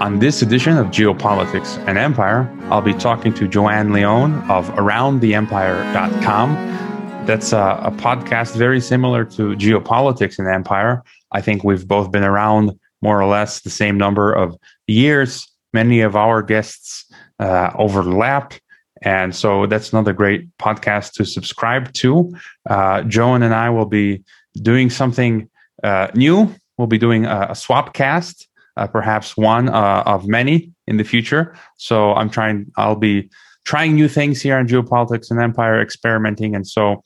[0.00, 7.26] On this edition of Geopolitics and Empire, I'll be talking to Joanne Leon of AroundTheEmpire.com.
[7.26, 11.02] That's a, a podcast very similar to Geopolitics and Empire.
[11.32, 14.56] I think we've both been around more or less the same number of
[14.86, 15.48] years.
[15.72, 18.54] Many of our guests uh, overlap.
[19.02, 22.32] And so that's another great podcast to subscribe to.
[22.70, 24.22] Uh, Joan and I will be
[24.62, 25.50] doing something
[25.82, 26.54] uh, new.
[26.76, 28.47] We'll be doing a, a swap cast
[28.78, 31.54] uh, perhaps one uh, of many in the future.
[31.76, 33.30] So I'm trying, I'll be
[33.64, 36.54] trying new things here on geopolitics and empire, experimenting.
[36.54, 37.02] And so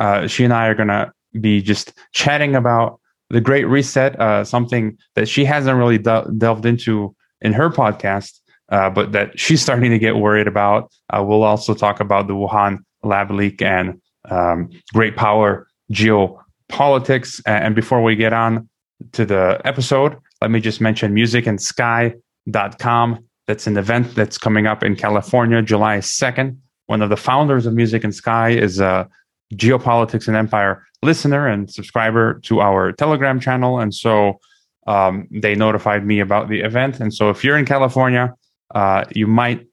[0.00, 3.00] uh, she and I are going to be just chatting about
[3.30, 8.40] the Great Reset, uh, something that she hasn't really de- delved into in her podcast,
[8.70, 10.90] uh, but that she's starting to get worried about.
[11.10, 17.40] Uh, we'll also talk about the Wuhan lab leak and um, great power geopolitics.
[17.44, 18.68] And before we get on
[19.12, 23.24] to the episode, let me just mention musicandsky.com.
[23.46, 26.56] That's an event that's coming up in California, July 2nd.
[26.86, 29.08] One of the founders of Music and Sky is a
[29.54, 33.80] Geopolitics and Empire listener and subscriber to our Telegram channel.
[33.80, 34.38] And so
[34.86, 37.00] um, they notified me about the event.
[37.00, 38.34] And so if you're in California,
[38.74, 39.66] uh, you might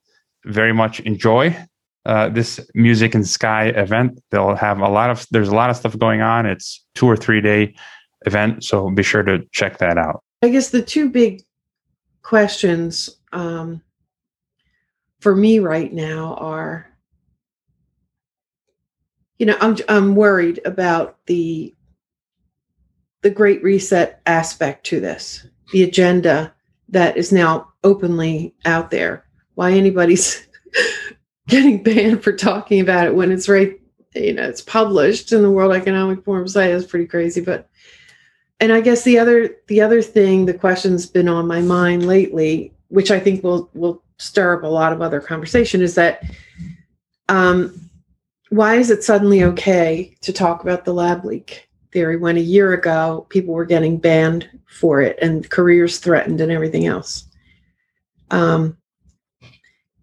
[0.45, 1.55] very much enjoy
[2.05, 4.21] uh, this Music and Sky event.
[4.31, 6.45] They'll have a lot of, there's a lot of stuff going on.
[6.45, 7.75] It's two or three day
[8.25, 8.63] event.
[8.63, 10.24] So be sure to check that out.
[10.41, 11.43] I guess the two big
[12.21, 13.81] questions um,
[15.19, 16.87] for me right now are,
[19.39, 21.73] you know, I'm I'm worried about the
[23.21, 26.53] the Great Reset aspect to this, the agenda
[26.89, 29.25] that is now openly out there.
[29.55, 30.47] Why anybody's
[31.47, 33.79] getting banned for talking about it when it's right,
[34.13, 37.67] you know, it's published in the World Economic Forum site is pretty crazy, but
[38.59, 42.73] and I guess the other the other thing, the question's been on my mind lately,
[42.87, 46.23] which I think will will stir up a lot of other conversation, is that
[47.27, 47.89] um,
[48.49, 52.73] why is it suddenly okay to talk about the lab leak theory when a year
[52.73, 57.25] ago people were getting banned for it and careers threatened and everything else?
[58.31, 58.77] Um,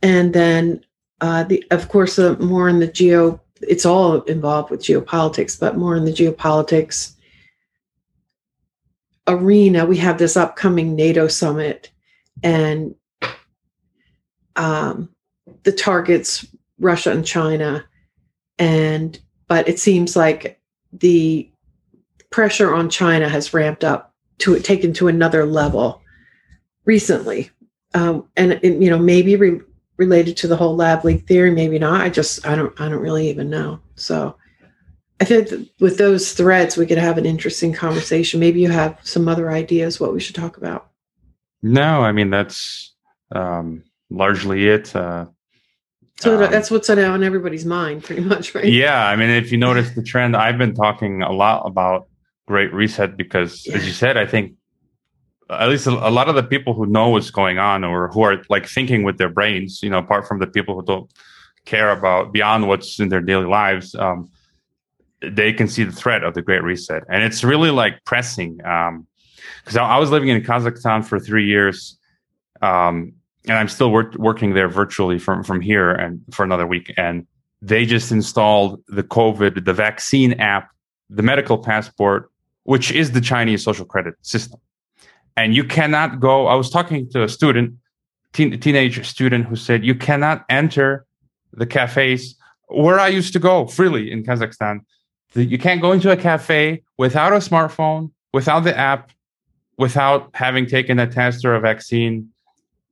[0.03, 0.85] and then
[1.23, 5.79] uh, the of course uh, more in the geo it's all involved with geopolitics, but
[5.79, 7.15] more in the geopolitics
[9.27, 11.91] arena, we have this upcoming NATO summit,
[12.43, 12.95] and
[14.57, 15.09] um,
[15.63, 16.47] the targets
[16.79, 17.85] Russia and China,
[18.59, 19.19] and
[19.49, 20.61] but it seems like
[20.93, 21.51] the
[22.31, 26.03] pressure on China has ramped up to it taken to another level
[26.85, 27.51] recently,
[27.95, 29.61] um, and, and, you know maybe re-
[29.97, 32.01] related to the whole lab leak theory, maybe not.
[32.01, 33.81] I just I don't I don't really even know.
[33.95, 34.37] So
[35.23, 38.41] I think with those threads, we could have an interesting conversation.
[38.41, 40.89] Maybe you have some other ideas what we should talk about.
[41.63, 42.93] No, I mean that's
[43.31, 44.97] um, largely it.
[44.97, 45.27] Uh,
[46.19, 48.65] so um, that's what's on everybody's mind, pretty much, right?
[48.65, 52.09] Yeah, I mean, if you notice the trend, I've been talking a lot about
[52.49, 53.77] Great Reset because, yeah.
[53.77, 54.55] as you said, I think
[55.51, 58.23] at least a, a, lot of the people who know what's going on or who
[58.23, 61.09] are like thinking with their brains, you know, apart from the people who don't
[61.65, 63.95] care about beyond what's in their daily lives.
[63.95, 64.32] Um,
[65.31, 68.57] they can see the threat of the Great Reset, and it's really like pressing.
[68.57, 68.89] Because
[69.77, 71.99] um, I, I, was living in Kazakhstan for three years,
[72.61, 73.13] um,
[73.47, 76.93] and I'm still work, working there virtually from from here and for another week.
[76.97, 77.27] And
[77.61, 80.71] they just installed the COVID, the vaccine app,
[81.11, 82.31] the medical passport,
[82.65, 84.61] which is the Chinese social credit system.
[85.37, 86.47] And you cannot go.
[86.47, 87.75] I was talking to a student,
[88.33, 91.07] teen, teenage student, who said you cannot enter
[91.53, 92.37] the cafes
[92.69, 94.81] where I used to go freely in Kazakhstan
[95.35, 99.11] you can't go into a cafe without a smartphone, without the app,
[99.79, 102.31] without having taken a test or a vaccine,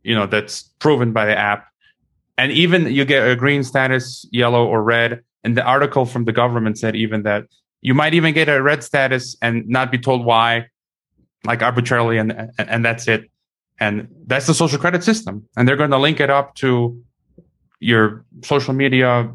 [0.03, 1.67] you know, that's proven by the app.
[2.39, 5.23] And even you get a green status, yellow or red.
[5.45, 7.45] And the article from the government said even that
[7.83, 10.67] you might even get a red status and not be told why,
[11.45, 13.31] like arbitrarily, and and, that's it.
[13.79, 15.49] And that's the social credit system.
[15.57, 17.03] And they're going to link it up to
[17.79, 19.33] your social media,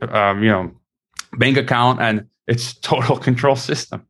[0.00, 0.72] um, you know,
[1.34, 4.06] bank account, and it's total control system.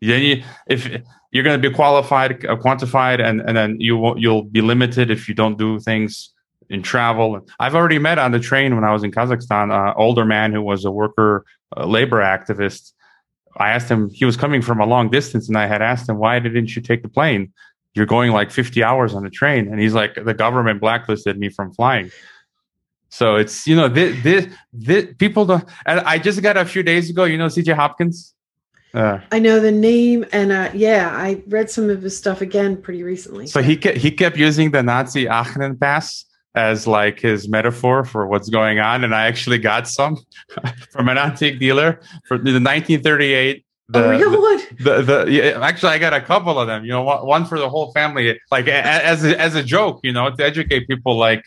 [0.00, 0.86] Then you, if
[1.30, 5.28] you're going to be qualified, uh, quantified, and, and then you you'll be limited if
[5.28, 6.32] you don't do things
[6.68, 7.40] in travel.
[7.60, 10.62] I've already met on the train when I was in Kazakhstan, an older man who
[10.62, 11.44] was a worker
[11.76, 12.92] uh, labor activist.
[13.56, 16.18] I asked him, he was coming from a long distance, and I had asked him,
[16.18, 17.52] why didn't you take the plane?
[17.94, 19.68] You're going like 50 hours on the train.
[19.68, 22.10] And he's like, the government blacklisted me from flying.
[23.08, 25.64] So it's you know this, this, this people don't.
[25.86, 27.24] And I just got a few days ago.
[27.24, 27.72] You know C.J.
[27.72, 28.34] Hopkins.
[28.94, 32.80] Uh, I know the name, and uh, yeah, I read some of his stuff again
[32.80, 33.46] pretty recently.
[33.46, 36.24] so he kept, he kept using the Nazi Ahnenpass
[36.54, 40.16] as like his metaphor for what's going on, and I actually got some
[40.90, 43.64] from an antique dealer for the 1938.
[43.88, 44.60] The, oh, real one?
[44.80, 46.84] the the yeah, actually I got a couple of them.
[46.84, 50.00] You know, one, one for the whole family, like a, as a, as a joke.
[50.02, 51.16] You know, to educate people.
[51.16, 51.44] Like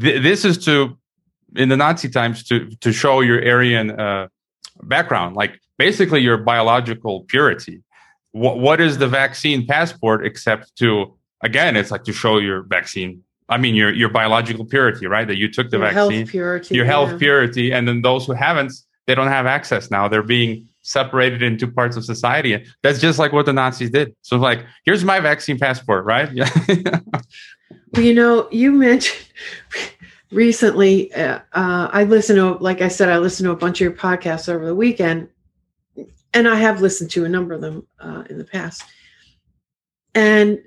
[0.00, 0.96] th- this is to
[1.56, 4.28] in the Nazi times to to show your Aryan uh,
[4.82, 7.82] background, like basically your biological purity.
[8.32, 11.76] What what is the vaccine passport except to again?
[11.76, 13.22] It's like to show your vaccine.
[13.48, 15.26] I mean, your your biological purity, right?
[15.26, 16.74] That you took the Your vaccine health purity.
[16.74, 18.72] your health purity and then those who haven't
[19.06, 23.32] they don't have access now they're being separated into parts of society that's just like
[23.32, 26.48] what the nazis did so like here's my vaccine passport right yeah
[27.92, 29.26] Well, you know, you mentioned
[30.30, 31.12] recently.
[31.12, 33.92] Uh, uh, I listened to, like I said, I listened to a bunch of your
[33.92, 35.28] podcasts over the weekend,
[36.34, 38.84] and I have listened to a number of them uh, in the past.
[40.14, 40.60] And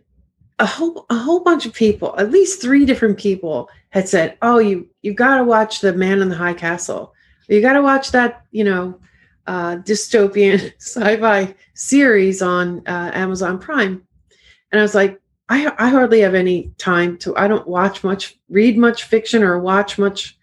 [0.59, 4.59] a whole a whole bunch of people, at least three different people, had said, "Oh,
[4.59, 7.13] you you got to watch the Man in the High Castle.
[7.47, 8.99] You got to watch that, you know,
[9.47, 14.05] uh, dystopian sci-fi series on uh, Amazon Prime."
[14.71, 15.20] And I was like,
[15.51, 19.59] I, I hardly have any time to i don't watch much read much fiction or
[19.59, 20.37] watch much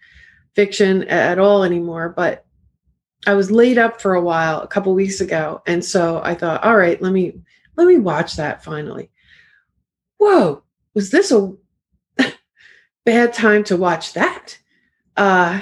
[0.53, 2.45] fiction at all anymore but
[3.25, 6.63] i was laid up for a while a couple weeks ago and so i thought
[6.63, 7.33] all right let me
[7.75, 9.09] let me watch that finally.
[10.17, 10.63] Whoa
[10.93, 11.53] was this a
[13.05, 14.59] bad time to watch that?
[15.17, 15.61] Uh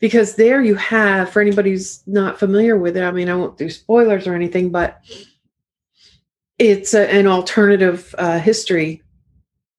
[0.00, 3.56] because there you have for anybody who's not familiar with it i mean i won't
[3.56, 5.00] do spoilers or anything but
[6.68, 9.02] it's a, an alternative uh, history,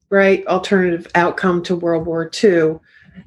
[0.09, 0.45] right?
[0.47, 2.79] Alternative outcome to World War II,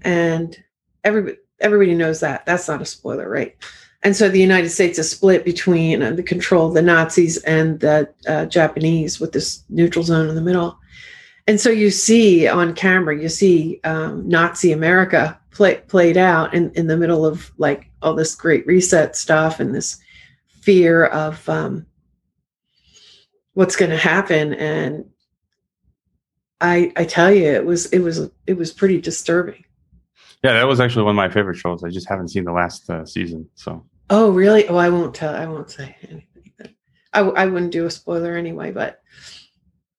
[0.02, 0.56] and
[1.04, 2.44] everybody everybody knows that.
[2.44, 3.56] That's not a spoiler, right?
[4.02, 7.80] And so the United States is split between uh, the control of the Nazis and
[7.80, 10.78] the uh, Japanese, with this neutral zone in the middle.
[11.46, 16.70] And so you see on camera, you see um, Nazi America play, played out in,
[16.72, 19.98] in the middle of like all this great reset stuff and this
[20.60, 21.86] fear of um,
[23.56, 25.06] what's going to happen and
[26.60, 29.64] i i tell you it was it was it was pretty disturbing.
[30.44, 31.82] Yeah that was actually one of my favorite shows.
[31.82, 33.82] I just haven't seen the last uh, season so.
[34.10, 34.68] Oh really?
[34.68, 36.52] Oh i won't tell i won't say anything
[37.14, 39.00] I, I wouldn't do a spoiler anyway but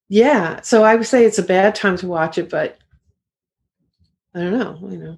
[0.07, 2.77] yeah so i would say it's a bad time to watch it but
[4.35, 5.17] i don't know you know.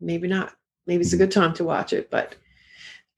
[0.00, 0.54] Maybe not.
[0.86, 2.36] Maybe it's a good time to watch it but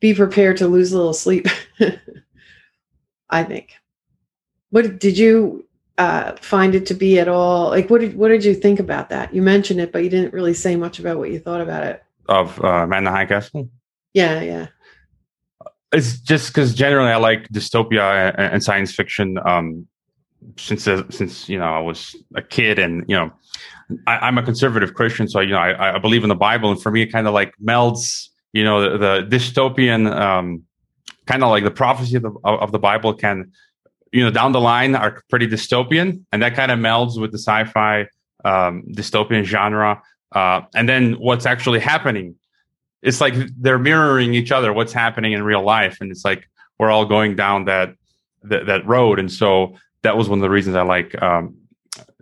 [0.01, 1.47] be prepared to lose a little sleep
[3.31, 3.77] i think
[4.73, 5.65] what did you
[5.99, 7.69] uh, find it to be at all?
[7.69, 9.33] Like, what did what did you think about that?
[9.35, 12.03] You mentioned it, but you didn't really say much about what you thought about it.
[12.29, 13.69] of uh, man in the high castle
[14.15, 14.67] Yeah, yeah,
[15.93, 19.39] it's just because generally I like dystopia and, and science fiction.
[19.45, 19.87] Um,
[20.57, 23.31] since uh, since you know I was a kid, and you know
[24.07, 26.83] I, I'm a conservative Christian, so you know I, I believe in the Bible, and
[26.83, 30.63] for me, it kind of like melds, you know, the, the dystopian, um,
[31.27, 33.53] kind of like the prophecy of the of the Bible can,
[34.13, 37.39] you know, down the line are pretty dystopian, and that kind of melds with the
[37.39, 38.07] sci-fi
[38.45, 42.35] um, dystopian genre, uh, and then what's actually happening
[43.03, 46.49] it's like they're mirroring each other what's happening in real life and it's like
[46.79, 47.95] we're all going down that
[48.45, 51.55] that, that road and so that was one of the reasons i like um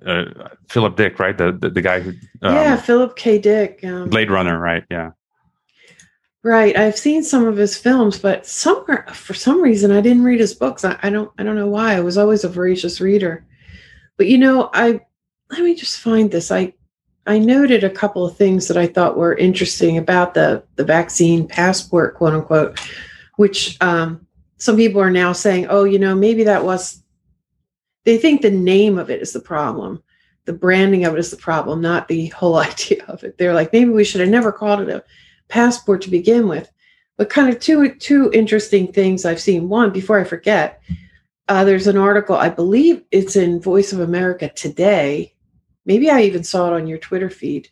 [0.05, 0.25] uh,
[0.69, 2.11] philip dick right the the, the guy who
[2.43, 2.77] um, yeah.
[2.77, 3.39] Philip K.
[3.39, 3.85] Dick.
[3.85, 5.11] Um, blade runner right yeah
[6.43, 6.75] Right.
[6.75, 10.55] I've seen some of his films, but somewhere for some reason I didn't read his
[10.55, 10.87] books.
[10.87, 11.95] I, I don't I don't know why.
[11.95, 13.45] I was always a voracious reader.
[14.17, 15.01] But you know, I
[15.51, 16.51] let me just find this.
[16.51, 16.73] I
[17.27, 21.47] I noted a couple of things that I thought were interesting about the the vaccine
[21.47, 22.81] passport, quote unquote,
[23.37, 27.03] which um, some people are now saying, oh, you know, maybe that was.
[28.05, 30.03] They think the name of it is the problem,
[30.47, 33.37] the branding of it is the problem, not the whole idea of it.
[33.37, 35.05] They're like, maybe we should have never called it a
[35.51, 36.71] passport to begin with.
[37.17, 39.69] But kind of two two interesting things I've seen.
[39.69, 40.83] One, before I forget,
[41.49, 45.35] uh, there's an article I believe it's in Voice of America today.
[45.85, 47.69] Maybe I even saw it on your Twitter feed.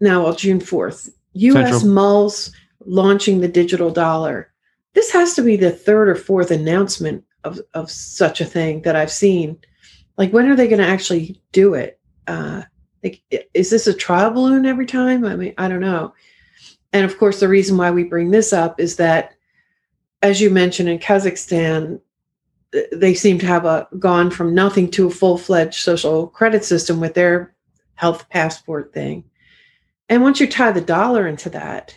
[0.00, 1.70] Now, well, June fourth, U.S.
[1.70, 1.92] Central.
[1.92, 2.52] mulls
[2.84, 4.52] launching the digital dollar.
[4.94, 8.96] This has to be the third or fourth announcement of of such a thing that
[8.96, 9.58] I've seen.
[10.16, 12.00] Like, when are they going to actually do it?
[12.26, 12.62] Uh,
[13.04, 13.22] like,
[13.52, 15.24] is this a trial balloon every time?
[15.24, 16.14] I mean, I don't know.
[16.96, 19.34] And of course, the reason why we bring this up is that,
[20.22, 22.00] as you mentioned, in Kazakhstan,
[22.90, 26.98] they seem to have a gone from nothing to a full fledged social credit system
[26.98, 27.54] with their
[27.96, 29.24] health passport thing.
[30.08, 31.94] And once you tie the dollar into that,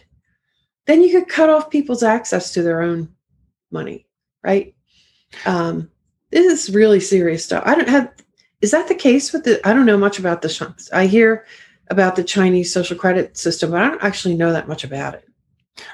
[0.86, 3.08] then you could cut off people's access to their own
[3.72, 4.06] money.
[4.44, 4.76] right?
[5.46, 5.90] Um,
[6.30, 7.64] this is really serious stuff.
[7.66, 8.12] I don't have.
[8.60, 9.66] Is that the case with the?
[9.66, 10.76] I don't know much about the.
[10.92, 11.46] I hear
[11.90, 15.26] about the Chinese social credit system, but I don't actually know that much about it.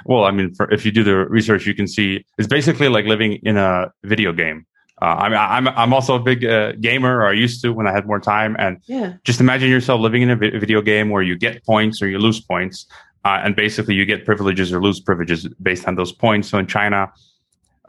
[0.06, 3.06] Well, I mean, for, if you do the research, you can see it's basically like
[3.06, 4.66] living in a video game.
[5.02, 7.86] Uh, I mean, I'm I'm also a big uh, gamer, or I used to when
[7.86, 8.56] I had more time.
[8.58, 9.16] And yeah.
[9.26, 12.18] just imagine yourself living in a vi- video game where you get points or you
[12.18, 12.86] lose points,
[13.26, 16.50] uh, and basically you get privileges or lose privileges based on those points.
[16.50, 17.12] So in China,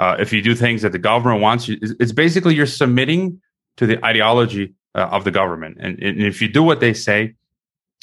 [0.01, 3.41] uh, if you do things that the government wants you, it's basically you're submitting
[3.77, 7.35] to the ideology uh, of the government, and, and if you do what they say,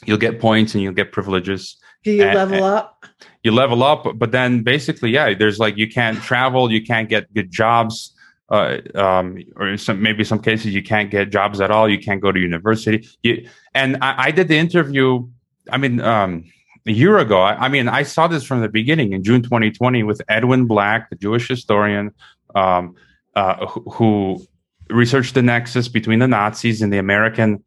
[0.06, 1.78] you'll get points and you'll get privileges.
[2.04, 3.06] Do you and, level up?
[3.44, 7.34] You level up, but then basically, yeah, there's like you can't travel, you can't get
[7.34, 8.14] good jobs,
[8.50, 11.88] uh, um, or in some maybe some cases you can't get jobs at all.
[11.88, 13.08] You can't go to university.
[13.24, 15.28] You, and I, I did the interview.
[15.72, 16.44] I mean, um,
[16.86, 17.42] a year ago.
[17.42, 21.10] I, I, mean, I saw this from the beginning in June 2020 with Edwin Black,
[21.10, 22.12] the Jewish historian,
[22.56, 22.96] um,
[23.36, 24.48] uh, who, who
[24.90, 27.64] researched the nexus between the Nazis and the American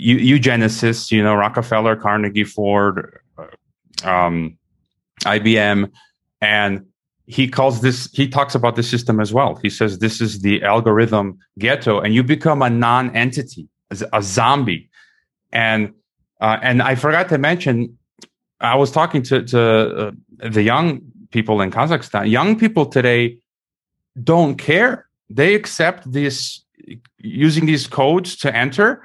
[0.00, 3.20] eugenicists, you know, Rockefeller, Carnegie, Ford,
[4.02, 4.58] um,
[5.22, 5.90] IBM,
[6.40, 6.86] and
[7.26, 9.56] he calls this, he talks about the system as well.
[9.56, 13.68] He says this is the algorithm ghetto, and you become a non entity,
[14.12, 14.90] a zombie.
[15.52, 15.94] And,
[16.40, 17.96] uh, and I forgot to mention,
[18.60, 20.10] I was talking to, to uh,
[20.50, 22.30] the young people in Kazakhstan.
[22.30, 23.38] Young people today
[24.22, 25.06] don't care.
[25.30, 26.62] They accept this
[27.18, 29.02] using these codes to enter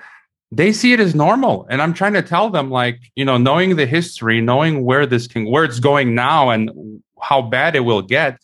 [0.51, 1.68] they see it as normal.
[1.70, 5.27] And i'm trying to tell them like you know knowing the history knowing where this
[5.27, 8.39] can where it's going now and how bad it will get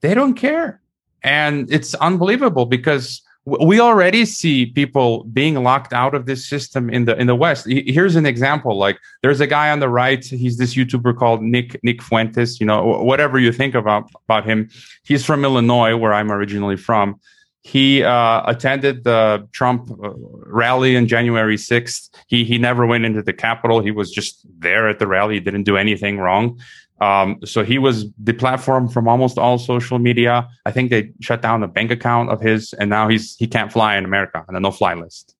[0.00, 0.80] they don't care.
[1.22, 7.04] And it's unbelievable because we already see people being locked out of this system in
[7.06, 7.66] the in the west.
[7.68, 10.24] Here's an example like there's a guy on the right.
[10.24, 14.68] He's this youtuber called nick nick fuentes you know whatever you think about about him.
[15.04, 17.18] He's from illinois where i'm originally from
[17.62, 20.10] he uh, attended the Trump uh,
[20.46, 22.08] rally on January 6th.
[22.26, 23.80] He he never went into the Capitol.
[23.80, 25.34] He was just there at the rally.
[25.34, 26.58] He didn't do anything wrong.
[27.00, 30.48] Um, so he was deplatformed from almost all social media.
[30.66, 33.72] I think they shut down a bank account of his, and now he's he can't
[33.72, 35.34] fly in America on a no-fly list.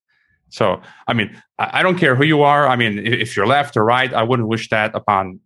[0.49, 2.67] So I mean, I, I don't care who you are.
[2.67, 5.39] I mean, if you're left or right, I wouldn't wish that upon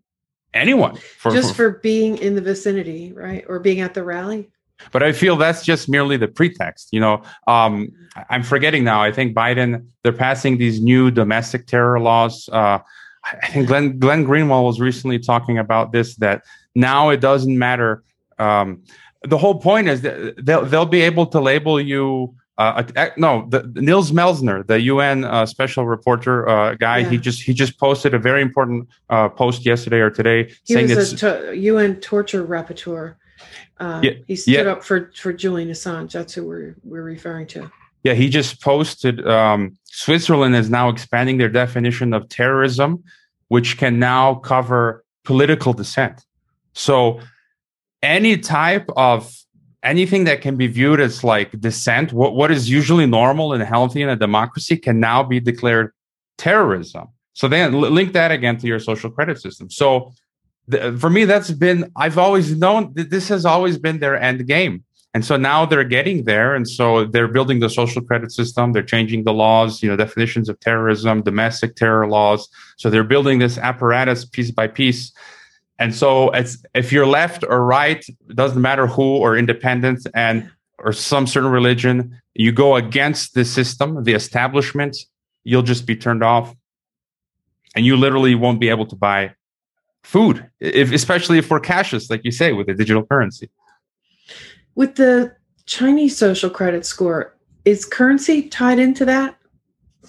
[0.53, 0.95] anyone.
[0.95, 4.49] For, just for, for being in the vicinity, right, or being at the rally.
[4.91, 6.89] But I feel that's just merely the pretext.
[6.91, 7.91] You know, um,
[8.29, 9.01] I'm forgetting now.
[9.01, 12.49] I think Biden they're passing these new domestic terror laws.
[12.51, 12.79] Uh,
[13.23, 16.15] I think Glenn Glenn Greenwald was recently talking about this.
[16.17, 16.43] That
[16.75, 18.03] now it doesn't matter.
[18.37, 18.83] Um,
[19.23, 22.35] the whole point is that they'll they'll be able to label you.
[22.57, 22.83] Uh,
[23.17, 27.09] no, the, Nils Melzer, the UN uh, special reporter uh, guy, yeah.
[27.09, 30.87] he just he just posted a very important uh, post yesterday or today he saying
[30.87, 33.15] was it's a t- UN torture rapporteur.
[33.77, 34.71] Uh, yeah, he stood yeah.
[34.71, 36.11] up for for Julian Assange.
[36.11, 37.71] That's who we're we're referring to.
[38.03, 39.27] Yeah, he just posted.
[39.27, 43.03] Um, Switzerland is now expanding their definition of terrorism,
[43.47, 46.23] which can now cover political dissent.
[46.73, 47.19] So,
[48.03, 49.31] any type of
[49.85, 54.01] anything that can be viewed as like dissent, what, what is usually normal and healthy
[54.01, 55.91] in a democracy, can now be declared
[56.37, 57.07] terrorism.
[57.33, 59.69] So then link that again to your social credit system.
[59.69, 60.13] So
[60.97, 64.83] for me, that's been, I've always known that this has always been their end game.
[65.13, 66.55] And so now they're getting there.
[66.55, 68.73] And so they're building the social credit system.
[68.73, 72.49] They're changing the laws, you know, definitions of terrorism, domestic terror laws.
[72.75, 75.13] So they're building this apparatus piece by piece.
[75.79, 80.91] And so it's, if you're left or right, doesn't matter who or independent and or
[80.91, 84.97] some certain religion, you go against the system, the establishment,
[85.45, 86.53] you'll just be turned off.
[87.73, 89.33] And you literally won't be able to buy
[90.05, 93.49] food, if, especially if we're cashless, like you say, with a digital currency.
[94.75, 95.35] With the
[95.65, 97.35] Chinese social credit score,
[97.65, 99.35] is currency tied into that?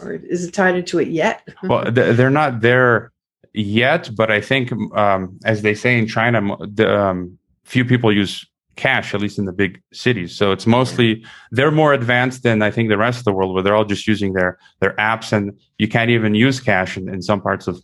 [0.00, 1.48] Or is it tied into it yet?
[1.62, 3.10] well, they're not there
[3.54, 8.46] yet, but I think, um, as they say in China, the, um, few people use
[8.76, 10.36] cash, at least in the big cities.
[10.36, 13.62] So it's mostly they're more advanced than I think the rest of the world, where
[13.62, 17.22] they're all just using their their apps, and you can't even use cash in, in
[17.22, 17.82] some parts of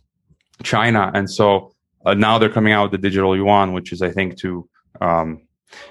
[0.61, 1.11] China.
[1.15, 1.72] And so
[2.05, 4.67] uh, now they're coming out with the digital yuan, which is, I think, to
[5.01, 5.41] um,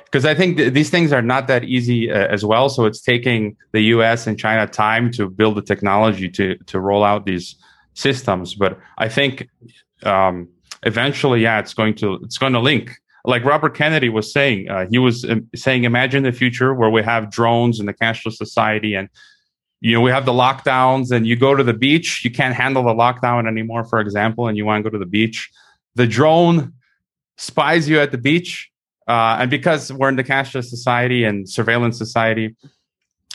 [0.04, 2.69] because I think th- these things are not that easy uh, as well.
[2.69, 4.26] So it's taking the U.S.
[4.26, 7.57] and China time to build the technology to to roll out these
[7.95, 8.54] systems.
[8.54, 9.49] But I think
[10.02, 10.49] um,
[10.85, 12.92] eventually, yeah, it's going to it's going to link.
[13.25, 17.04] Like Robert Kennedy was saying, uh, he was um, saying, imagine the future where we
[17.04, 19.09] have drones in the cashless society and
[19.81, 22.85] you know, we have the lockdowns and you go to the beach, you can't handle
[22.85, 25.50] the lockdown anymore, for example, and you want to go to the beach
[25.95, 26.73] the drone
[27.37, 28.73] spies you at the beach
[29.09, 32.55] uh, and because we're in the cashless society and surveillance society,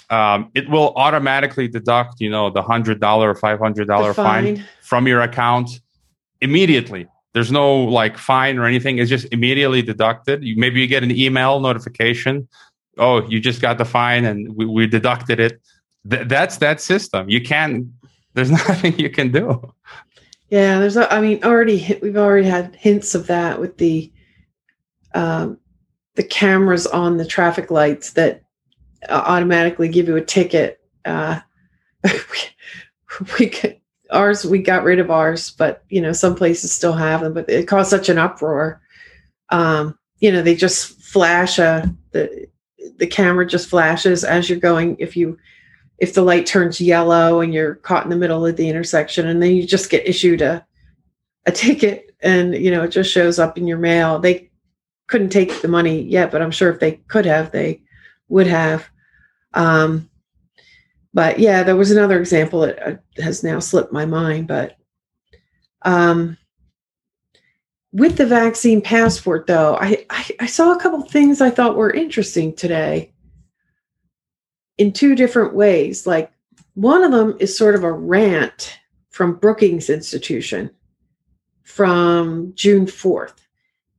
[0.10, 4.58] um, it will automatically deduct, you know, the hundred dollar or five hundred dollar fine.
[4.58, 5.82] fine from your account
[6.40, 7.08] immediately.
[7.34, 8.98] There's no like fine or anything.
[8.98, 10.44] It's just immediately deducted.
[10.44, 12.48] You, maybe you get an email notification.
[12.98, 15.62] Oh, you just got the fine and we, we deducted it.
[16.10, 17.30] Th- that's that system.
[17.30, 17.88] You can't.
[18.34, 19.74] There's nothing you can do.
[20.50, 20.96] Yeah, there's.
[20.96, 24.12] I mean, already we've already had hints of that with the
[25.14, 25.58] um,
[26.16, 28.44] the cameras on the traffic lights that
[29.10, 30.80] uh, automatically give you a ticket.
[31.04, 31.40] Uh,
[32.04, 32.40] we,
[33.40, 33.80] we could,
[34.12, 37.34] ours we got rid of ours, but you know some places still have them.
[37.34, 38.82] But it caused such an uproar.
[39.50, 42.48] Um, you know, they just flash a the
[42.98, 44.96] the camera just flashes as you're going.
[45.00, 45.38] If you
[46.00, 49.42] if the light turns yellow and you're caught in the middle of the intersection and
[49.42, 50.66] then you just get issued a
[51.46, 54.20] a ticket and you know it just shows up in your mail.
[54.20, 54.52] They
[55.08, 57.82] couldn't take the money yet but i'm sure if they could have they
[58.28, 58.88] would have.
[59.54, 60.10] Um
[61.14, 64.78] but yeah there was another example that uh, has now slipped my mind but
[65.84, 66.38] um
[67.94, 71.90] with the vaccine passport though I, I, I saw a couple things i thought were
[71.90, 73.14] interesting today
[74.78, 76.06] in two different ways.
[76.08, 76.32] Like
[76.76, 78.78] one of them is sort of a rant
[79.10, 80.70] from Brookings Institution
[81.64, 83.34] from June 4th.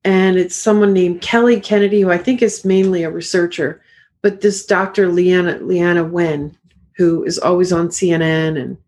[0.05, 3.83] And it's someone named Kelly Kennedy, who I think is mainly a researcher,
[4.23, 5.09] but this Dr.
[5.09, 6.57] Leanna, Leana Wen,
[6.97, 8.79] who is always on CNN and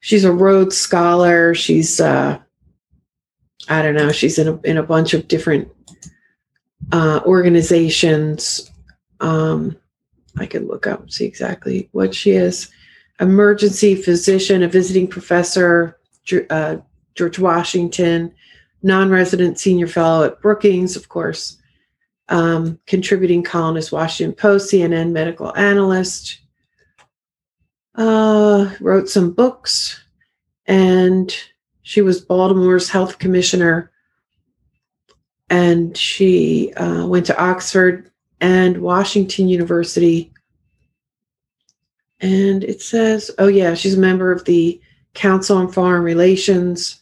[0.00, 1.54] she's a Rhodes Scholar.
[1.54, 2.38] She's, uh,
[3.68, 5.68] I don't know, she's in a, in a bunch of different
[6.92, 8.70] uh, organizations.
[9.20, 9.76] Um,
[10.36, 12.68] I could look up see exactly what she is.
[13.20, 15.98] Emergency physician, a visiting professor,
[16.50, 16.76] uh,
[17.14, 18.34] George Washington,
[18.82, 21.58] non resident senior fellow at Brookings, of course,
[22.28, 26.40] um, contributing columnist, Washington Post, CNN medical analyst.
[27.94, 30.02] Uh, wrote some books,
[30.66, 31.32] and
[31.82, 33.92] she was Baltimore's health commissioner.
[35.48, 38.10] And she uh, went to Oxford
[38.44, 40.30] and Washington University.
[42.20, 44.78] And it says, oh, yeah, she's a member of the
[45.14, 47.00] Council on Foreign Relations.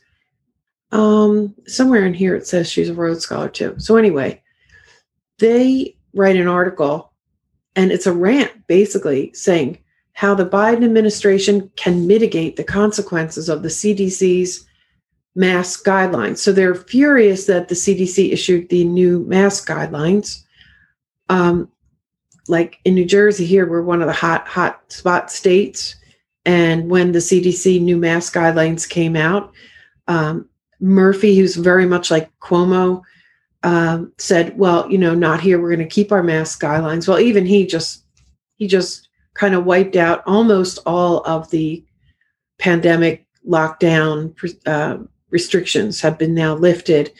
[0.92, 3.74] Um, somewhere in here it says she's a Rhodes Scholar too.
[3.78, 4.40] So, anyway,
[5.40, 7.12] they write an article
[7.74, 9.78] and it's a rant basically saying
[10.12, 14.64] how the Biden administration can mitigate the consequences of the CDC's
[15.34, 16.38] mask guidelines.
[16.38, 20.44] So they're furious that the CDC issued the new mask guidelines
[21.32, 21.70] um,
[22.46, 25.96] like in New Jersey here, we're one of the hot, hot spot states.
[26.44, 29.52] And when the CDC new mask guidelines came out,
[30.08, 30.46] um,
[30.78, 33.02] Murphy, who's very much like Cuomo,
[33.62, 35.60] um, said, "Well, you know, not here.
[35.60, 38.04] We're going to keep our mask guidelines." Well, even he just
[38.56, 41.84] he just kind of wiped out almost all of the
[42.58, 44.34] pandemic lockdown
[44.66, 44.98] uh,
[45.30, 47.12] restrictions have been now lifted,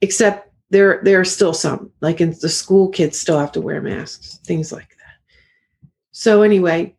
[0.00, 3.80] except there there are still some like in the school kids still have to wear
[3.80, 5.14] masks things like that.
[6.12, 6.96] So anyway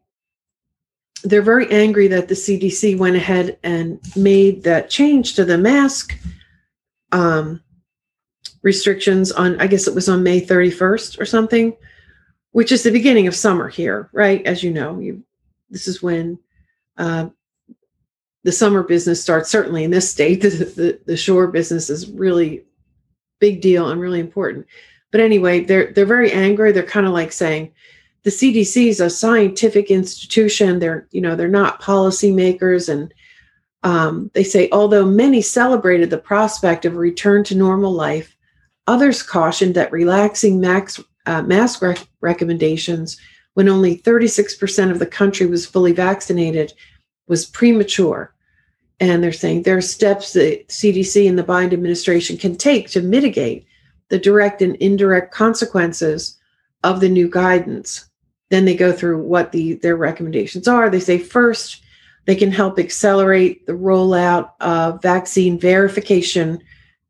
[1.23, 6.17] they're very angry that the cdc went ahead and made that change to the mask
[7.11, 7.61] um,
[8.61, 11.75] restrictions on i guess it was on may 31st or something
[12.51, 14.45] which is the beginning of summer here right?
[14.45, 15.23] As you know you
[15.69, 16.39] this is when
[16.97, 17.29] uh,
[18.43, 22.63] the summer business starts certainly in this state the, the, the shore business is really
[23.39, 24.65] big deal and really important.
[25.11, 26.71] But anyway, they're they're very angry.
[26.71, 27.71] They're kind of like saying
[28.23, 30.79] the CDC is a scientific institution.
[30.79, 33.13] They're you know they're not policymakers, and
[33.83, 38.35] um, they say although many celebrated the prospect of a return to normal life,
[38.85, 43.17] others cautioned that relaxing max, uh, mask rec- recommendations
[43.53, 46.73] when only 36% of the country was fully vaccinated
[47.27, 48.35] was premature
[48.99, 53.01] and they're saying there are steps that CDC and the Biden administration can take to
[53.01, 53.67] mitigate
[54.09, 56.37] the direct and indirect consequences
[56.83, 58.09] of the new guidance.
[58.49, 60.89] Then they go through what the their recommendations are.
[60.89, 61.83] They say first,
[62.25, 66.61] they can help accelerate the rollout of vaccine verification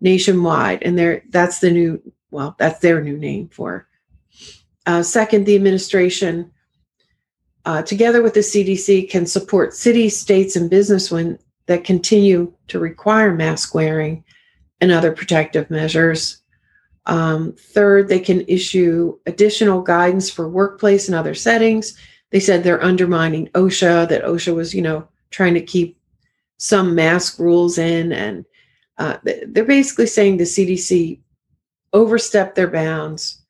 [0.02, 3.88] nationwide, and there that's the new well, that's their new name for.
[4.86, 6.52] Uh, second, the administration,
[7.66, 12.80] uh, together with the CDC, can support cities, states, and business when that continue to
[12.80, 14.24] require mask wearing
[14.82, 16.42] and other protective measures.
[17.06, 21.98] Um, third, they can issue additional guidance for workplace and other settings.
[22.32, 25.98] They said they're undermining OSHA, that OSHA was, you know, trying to keep
[26.58, 28.12] some mask rules in.
[28.12, 28.46] And
[28.98, 31.20] uh, they're basically saying the CDC
[31.94, 33.42] overstepped their bounds,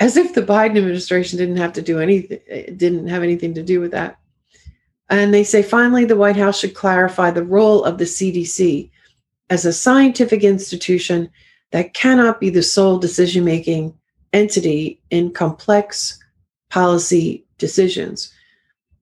[0.00, 2.40] as if the Biden administration didn't have to do anything,
[2.76, 4.19] didn't have anything to do with that.
[5.10, 8.90] And they say finally, the White House should clarify the role of the CDC
[9.50, 11.28] as a scientific institution
[11.72, 13.92] that cannot be the sole decision making
[14.32, 16.18] entity in complex
[16.70, 18.32] policy decisions.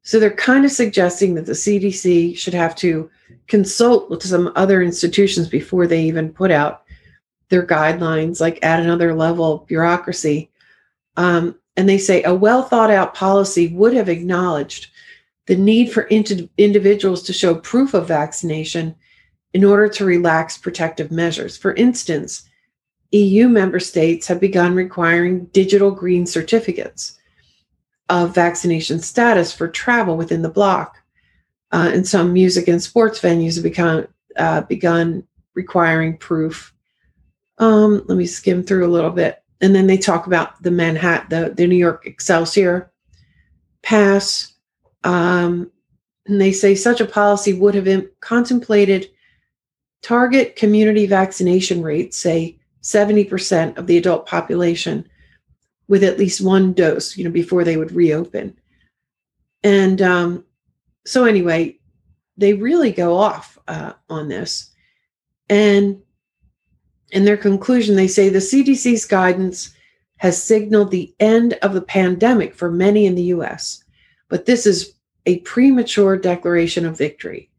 [0.03, 3.11] So they're kind of suggesting that the CDC should have to
[3.47, 6.85] consult with some other institutions before they even put out
[7.51, 10.51] their guidelines, like at another level of bureaucracy.
[11.19, 14.89] Um, and they say a well thought out policy would have acknowledged
[15.49, 18.95] the need for ind- individuals to show proof of vaccination
[19.55, 21.57] in order to relax protective measures.
[21.57, 22.49] For instance,
[23.13, 27.19] EU member states have begun requiring digital green certificates
[28.11, 30.99] of vaccination status for travel within the bloc.
[31.73, 34.07] Uh, and some music and sports venues have become,
[34.37, 36.75] uh, begun requiring proof.
[37.57, 39.43] Um, let me skim through a little bit.
[39.63, 42.93] And then they talk about the Manhattan, the, the New York Excelsior
[43.83, 44.53] pass.
[45.05, 45.71] Um,
[46.27, 49.09] and they say such a policy would have Im- contemplated
[50.03, 55.09] target community vaccination rates, say 70% of the adult population
[55.89, 58.57] with at least one dose, you know, before they would reopen.
[59.63, 60.45] And um,
[61.05, 61.79] so, anyway,
[62.37, 64.71] they really go off uh, on this.
[65.49, 66.01] And
[67.11, 69.75] in their conclusion, they say the CDC's guidance
[70.19, 73.83] has signaled the end of the pandemic for many in the US,
[74.29, 74.95] but this is
[75.27, 77.51] a premature declaration of victory.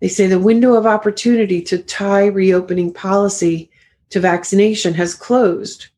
[0.00, 3.70] They say the window of opportunity to tie reopening policy
[4.10, 5.88] to vaccination has closed.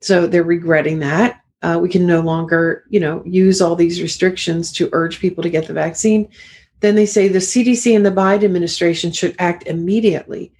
[0.00, 1.40] So they're regretting that.
[1.62, 5.50] Uh, we can no longer, you know, use all these restrictions to urge people to
[5.50, 6.28] get the vaccine.
[6.80, 10.52] Then they say the CDC and the Biden administration should act immediately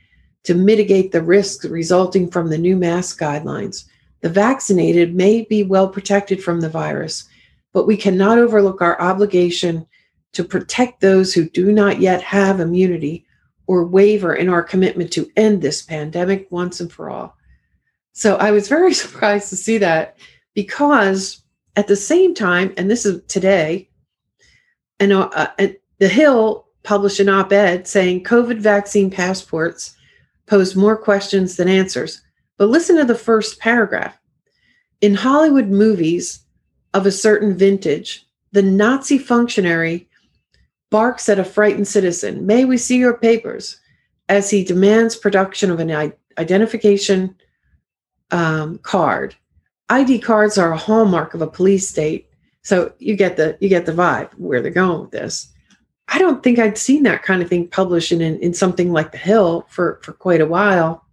[0.44, 3.84] to mitigate the risks resulting from the new mask guidelines.
[4.20, 7.24] The vaccinated may be well protected from the virus,
[7.72, 9.86] but we cannot overlook our obligation
[10.32, 13.26] to protect those who do not yet have immunity
[13.66, 17.36] or waver in our commitment to end this pandemic once and for all.
[18.12, 20.16] So I was very surprised to see that
[20.54, 21.42] because
[21.76, 23.88] at the same time, and this is today,
[24.98, 29.96] and uh, uh, the Hill published an op ed saying COVID vaccine passports
[30.46, 32.22] pose more questions than answers.
[32.56, 34.18] But listen to the first paragraph.
[35.00, 36.40] In Hollywood movies
[36.94, 40.08] of a certain vintage, the Nazi functionary
[40.90, 43.80] barks at a frightened citizen, May we see your papers?
[44.30, 47.34] as he demands production of an identification
[48.30, 49.34] um, card.
[49.90, 52.28] ID cards are a hallmark of a police state.
[52.62, 55.52] So you get the you get the vibe where they're going with this.
[56.06, 59.18] I don't think I'd seen that kind of thing published in, in something like The
[59.18, 61.04] Hill for, for quite a while.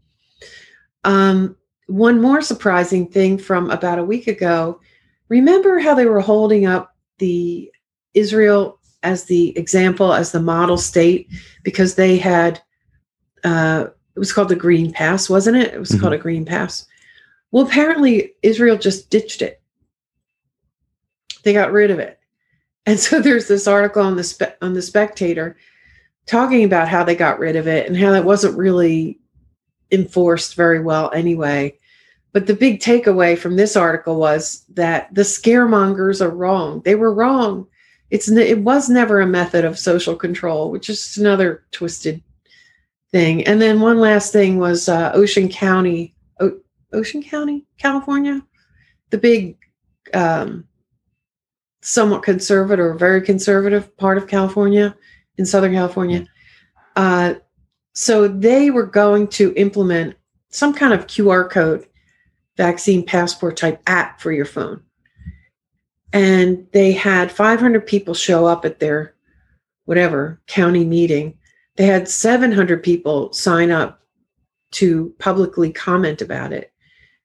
[1.03, 1.55] Um,
[1.87, 4.79] one more surprising thing from about a week ago
[5.29, 7.71] remember how they were holding up the
[8.13, 11.29] Israel as the example, as the model state,
[11.63, 12.61] because they had,
[13.43, 15.73] uh, it was called the Green Pass, wasn't it?
[15.73, 16.01] It was mm-hmm.
[16.01, 16.85] called a Green Pass.
[17.51, 19.61] Well, apparently Israel just ditched it.
[21.43, 22.19] They got rid of it.
[22.85, 25.57] And so there's this article on the spe- on the Spectator
[26.25, 29.19] talking about how they got rid of it and how that wasn't really
[29.91, 31.77] enforced very well anyway.
[32.37, 36.83] But the big takeaway from this article was that the scaremongers are wrong.
[36.85, 37.65] They were wrong
[38.09, 42.21] it's it was never a method of social control, which is another twisted
[43.11, 43.45] thing.
[43.45, 46.59] And then one last thing was uh, Ocean County, o-
[46.93, 48.41] Ocean County, California,
[49.09, 49.57] the big,
[50.13, 50.65] um,
[51.81, 54.95] somewhat conservative or very conservative part of California
[55.37, 56.25] in Southern California.
[56.95, 57.35] Uh,
[57.93, 60.15] so they were going to implement
[60.49, 61.87] some kind of QR code
[62.57, 64.81] vaccine passport type app for your phone.
[66.11, 69.15] And they had 500 people show up at their
[69.85, 71.37] whatever county meeting.
[71.75, 74.01] They had 700 people sign up
[74.71, 76.73] to publicly comment about it.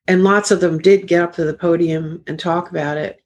[0.07, 3.23] And lots of them did get up to the podium and talk about it.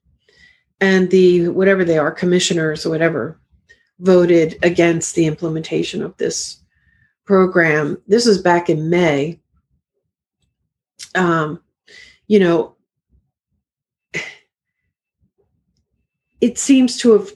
[0.81, 3.41] And the whatever they are commissioners or whatever
[3.99, 6.63] voted against the implementation of this
[7.25, 8.01] program.
[8.07, 9.41] This was back in may.
[11.15, 11.63] Um,
[12.27, 12.75] you know
[16.41, 17.31] it seems to have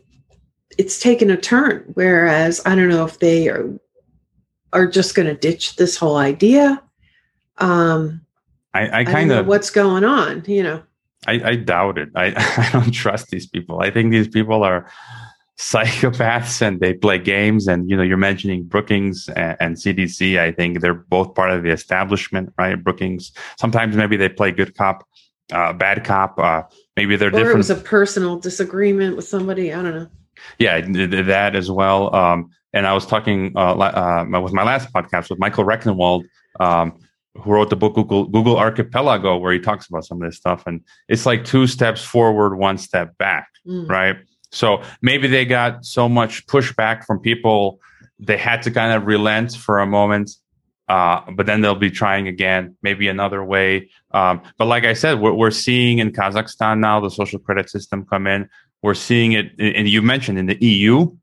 [0.79, 3.69] it's taken a turn whereas i don't know if they are
[4.73, 6.83] are just going to ditch this whole idea.
[7.59, 8.23] Um
[8.73, 10.83] i i kind of what's going on you know.
[11.27, 12.11] I i doubt it.
[12.15, 12.27] I
[12.57, 13.81] i don't trust these people.
[13.81, 14.91] I think these people are
[15.61, 17.69] psychopaths and they play games.
[17.69, 20.39] And you know, you're mentioning Brookings and, and, CDC.
[20.39, 22.83] I think they're both part of the establishment, right?
[22.83, 23.33] Brookings.
[23.59, 25.07] Sometimes maybe they play good cop,
[25.53, 26.39] uh, bad cop.
[26.39, 26.63] Uh,
[26.97, 27.55] maybe they're or different.
[27.55, 29.71] it was a personal disagreement with somebody.
[29.73, 30.09] I don't know.
[30.59, 32.15] Yeah, that as well.
[32.17, 36.25] Um, and I was talking uh, uh, with my last podcast with Michael Rectenwald.
[36.59, 36.99] Um,
[37.37, 40.65] who wrote the book Google, Google Archipelago, where he talks about some of this stuff.
[40.67, 43.89] And it's like two steps forward, one step back, mm.
[43.89, 44.17] right?
[44.53, 47.81] So maybe they got so much pushback from people,
[48.19, 50.31] they had to kind of relent for a moment.
[50.89, 53.89] Uh, but then they'll be trying again, maybe another way.
[54.11, 58.05] Um, but like I said, we're, we're seeing in Kazakhstan now the social credit system
[58.05, 58.49] come in.
[58.83, 61.17] We're seeing it, and you mentioned in the EU,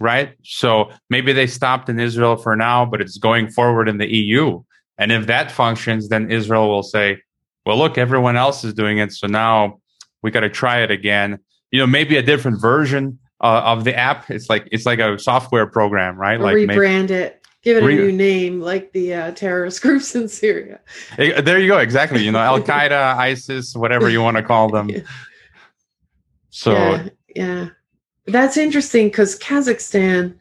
[0.00, 0.34] right?
[0.44, 4.62] So maybe they stopped in Israel for now, but it's going forward in the EU.
[4.96, 7.18] And if that functions, then Israel will say,
[7.66, 9.12] well, look, everyone else is doing it.
[9.12, 9.80] So now
[10.22, 11.40] we got to try it again.
[11.76, 14.30] You know, maybe a different version uh, of the app.
[14.30, 16.40] It's like, it's like a software program, right?
[16.40, 20.14] Or like rebrand maybe, it, give it a new name, like the uh, terrorist groups
[20.14, 20.80] in Syria.
[21.18, 21.76] There you go.
[21.76, 22.24] Exactly.
[22.24, 24.88] You know, Al Qaeda, ISIS, whatever you want to call them.
[24.88, 25.00] yeah.
[26.50, 27.68] So, yeah, yeah.
[28.24, 30.34] That's interesting because Kazakhstan,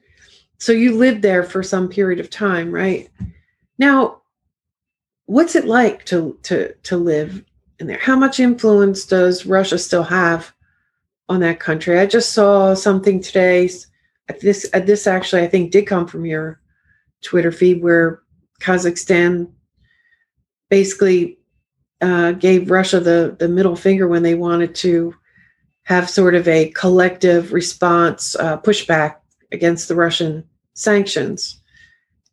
[0.60, 3.10] so you lived there for some period of time, right?
[3.80, 4.22] Now,
[5.26, 7.44] what's it like to to to live
[7.80, 8.00] in there?
[8.00, 10.55] How much influence does Russia still have
[11.30, 12.00] on that country?
[12.00, 13.70] I just saw something today.
[14.42, 16.60] This this actually I think did come from your
[17.22, 18.22] Twitter feed where
[18.62, 19.52] Kazakhstan
[20.70, 21.38] basically
[22.02, 25.14] uh, gave Russia the the middle finger when they wanted to
[25.84, 29.18] have sort of a collective response uh, pushback
[29.52, 31.62] against the Russian sanctions,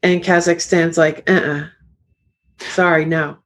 [0.03, 1.67] and Kazakhstan's like, uh, uh
[2.71, 3.39] Sorry, no.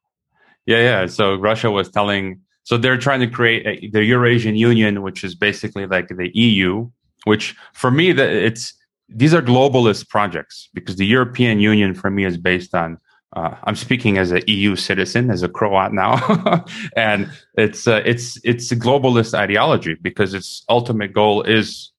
[0.66, 1.06] Yeah, yeah.
[1.06, 5.36] So Russia was telling, so they're trying to create a, the Eurasian Union, which is
[5.36, 6.90] basically like the EU.
[7.22, 8.74] Which for me, that it's
[9.08, 12.98] these are globalist projects because the European Union for me is based on.
[13.36, 16.64] Uh, I'm speaking as an EU citizen, as a Croat now,
[16.96, 21.92] and it's uh, it's it's a globalist ideology because its ultimate goal is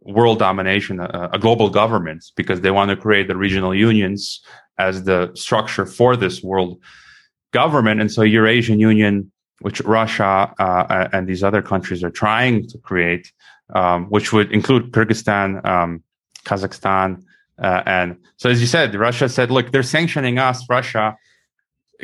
[0.00, 4.40] world domination, a, a global government, because they want to create the regional unions
[4.78, 6.78] as the structure for this world
[7.52, 8.00] government.
[8.00, 13.32] And so Eurasian Union, which Russia uh, and these other countries are trying to create,
[13.74, 16.02] um, which would include Kyrgyzstan, um,
[16.44, 17.22] Kazakhstan,
[17.58, 21.16] uh, and so as you said, Russia said, "Look, they're sanctioning us, Russia.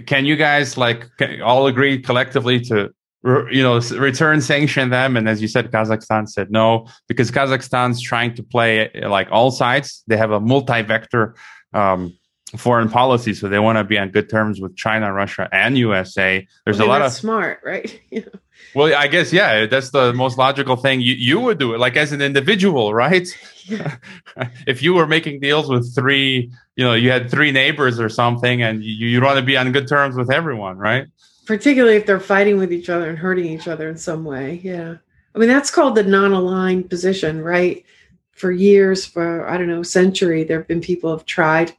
[0.06, 1.10] Can you guys like
[1.44, 2.90] all agree collectively to
[3.24, 8.34] you know return sanction them and as you said kazakhstan said no because kazakhstan's trying
[8.34, 11.36] to play like all sides they have a multi-vector
[11.72, 12.12] um,
[12.56, 16.46] foreign policy, so they want to be on good terms with China, Russia, and USA.
[16.64, 18.00] There's well, a lot of smart, right?
[18.74, 21.00] Well, I guess yeah, that's the most logical thing.
[21.00, 23.28] You you would do it like as an individual, right?
[23.64, 23.96] Yeah.
[24.66, 28.62] if you were making deals with three, you know, you had three neighbors or something,
[28.62, 31.06] and you you want to be on good terms with everyone, right?
[31.44, 34.60] Particularly if they're fighting with each other and hurting each other in some way.
[34.62, 34.96] Yeah,
[35.34, 37.84] I mean that's called the non-aligned position, right?
[38.30, 41.74] For years, for I don't know, century, there have been people have tried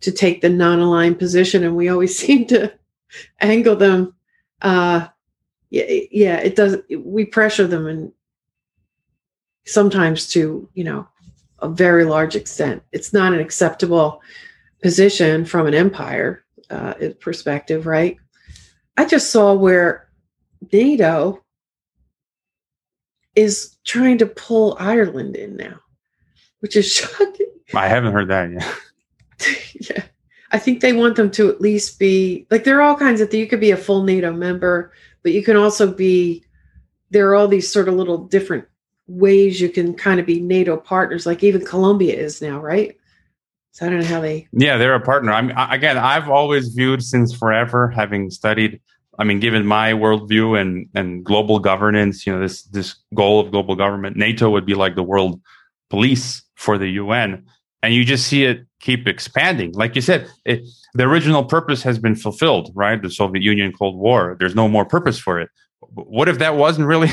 [0.00, 2.72] to take the non-aligned position and we always seem to
[3.40, 4.14] angle them
[4.62, 5.06] uh
[5.70, 8.12] yeah, yeah it does we pressure them and
[9.64, 11.06] sometimes to you know
[11.60, 12.82] a very large extent.
[12.92, 14.20] It's not an acceptable
[14.82, 18.16] position from an empire uh, perspective right?
[18.96, 20.08] I just saw where
[20.72, 21.42] nato
[23.34, 25.78] is trying to pull ireland in now
[26.60, 27.46] which is shocking.
[27.74, 28.76] I haven't heard that yet
[29.80, 30.04] yeah.
[30.50, 33.30] I think they want them to at least be like there are all kinds of
[33.30, 33.40] things.
[33.40, 34.92] You could be a full NATO member,
[35.22, 36.44] but you can also be
[37.10, 38.64] there are all these sort of little different
[39.06, 42.96] ways you can kind of be NATO partners, like even Colombia is now, right?
[43.72, 44.46] So I don't know how they.
[44.52, 45.32] Yeah, they're a partner.
[45.32, 48.80] I mean, again, I've always viewed since forever, having studied.
[49.18, 53.50] I mean, given my worldview and and global governance, you know, this this goal of
[53.50, 55.40] global government, NATO would be like the world
[55.90, 57.44] police for the UN
[57.84, 59.72] and you just see it keep expanding.
[59.72, 63.00] Like you said, it, the original purpose has been fulfilled, right?
[63.00, 64.36] The Soviet Union Cold War.
[64.38, 65.50] There's no more purpose for it.
[65.80, 67.10] What if that wasn't really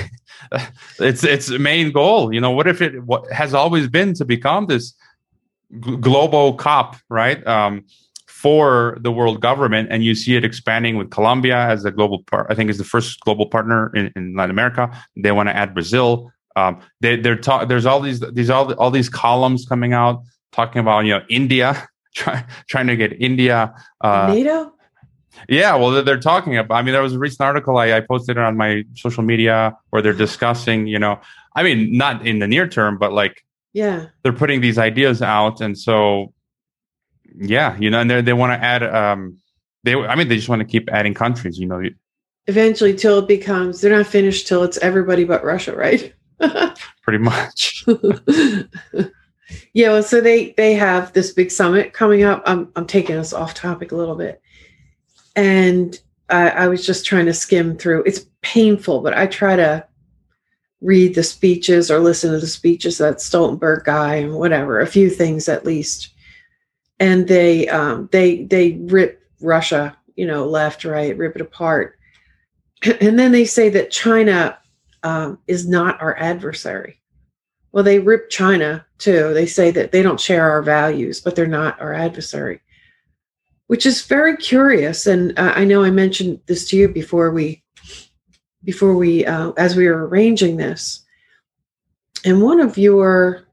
[0.99, 2.33] its its main goal?
[2.33, 4.93] You know, what if it what has always been to become this
[5.83, 7.45] g- global cop, right?
[7.45, 7.85] Um,
[8.27, 12.47] for the world government, and you see it expanding with Colombia as a global part.
[12.49, 14.89] I think is the first global partner in, in Latin America.
[15.15, 16.31] They want to add Brazil.
[16.55, 20.79] Um, they, are ta- there's all these these all all these columns coming out talking
[20.79, 24.73] about you know India try, trying to get India uh, NATO.
[25.47, 26.75] Yeah, well, they're, they're talking about.
[26.75, 30.01] I mean, there was a recent article I, I posted on my social media where
[30.01, 30.87] they're discussing.
[30.87, 31.19] You know,
[31.55, 34.07] I mean, not in the near term, but like, Yeah.
[34.23, 36.33] they're putting these ideas out, and so,
[37.35, 38.83] yeah, you know, and they they want to add.
[38.83, 39.37] um
[39.83, 41.57] They, I mean, they just want to keep adding countries.
[41.57, 41.81] You know,
[42.47, 46.13] Eventually, till it becomes, they're not finished till it's everybody but Russia, right?
[47.03, 47.85] pretty much.
[49.73, 49.89] yeah.
[49.89, 52.43] Well, so they they have this big summit coming up.
[52.45, 54.41] I'm I'm taking us off topic a little bit,
[55.35, 58.03] and I, I was just trying to skim through.
[58.03, 59.85] It's painful, but I try to
[60.81, 65.09] read the speeches or listen to the speeches that Stoltenberg guy and whatever, a few
[65.09, 66.09] things at least.
[66.99, 71.97] And they um, they they rip Russia, you know, left, right, rip it apart,
[73.01, 74.57] and then they say that China
[75.03, 77.00] um, is not our adversary.
[77.71, 79.33] Well, they rip China too.
[79.33, 82.61] They say that they don't share our values, but they're not our adversary,
[83.67, 85.07] which is very curious.
[85.07, 87.63] And uh, I know I mentioned this to you before we,
[88.63, 91.05] before we, uh, as we were arranging this.
[92.25, 93.47] And one of your,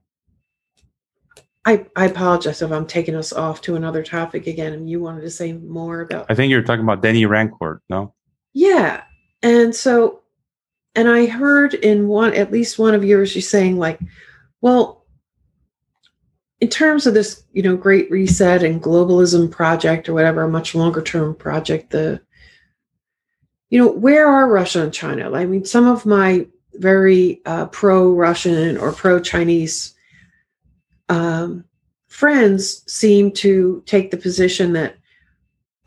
[1.65, 5.21] I, I apologize if I'm taking us off to another topic again, and you wanted
[5.21, 6.25] to say more about.
[6.29, 8.13] I think you're talking about Denis Rancourt, no?
[8.53, 9.03] Yeah.
[9.41, 10.18] And so,
[10.95, 13.99] and I heard in one, at least one of yours, you saying, like,
[14.61, 15.05] well,
[16.59, 20.75] in terms of this, you know, great reset and globalism project or whatever, a much
[20.75, 22.19] longer term project, the,
[23.69, 25.31] you know, where are Russia and China?
[25.31, 29.93] I mean, some of my very uh, pro Russian or pro Chinese
[31.07, 31.63] um,
[32.07, 34.97] friends seem to take the position that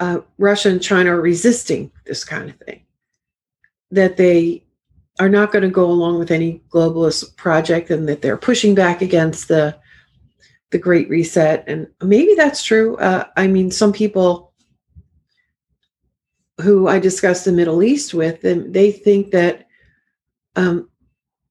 [0.00, 2.82] uh, Russia and China are resisting this kind of thing,
[3.90, 4.64] that they
[5.22, 9.02] are not going to go along with any globalist project, and that they're pushing back
[9.02, 9.78] against the
[10.72, 11.62] the Great Reset.
[11.68, 12.96] And maybe that's true.
[12.96, 14.52] Uh, I mean, some people
[16.60, 19.68] who I discussed the Middle East with, they think that
[20.56, 20.88] um,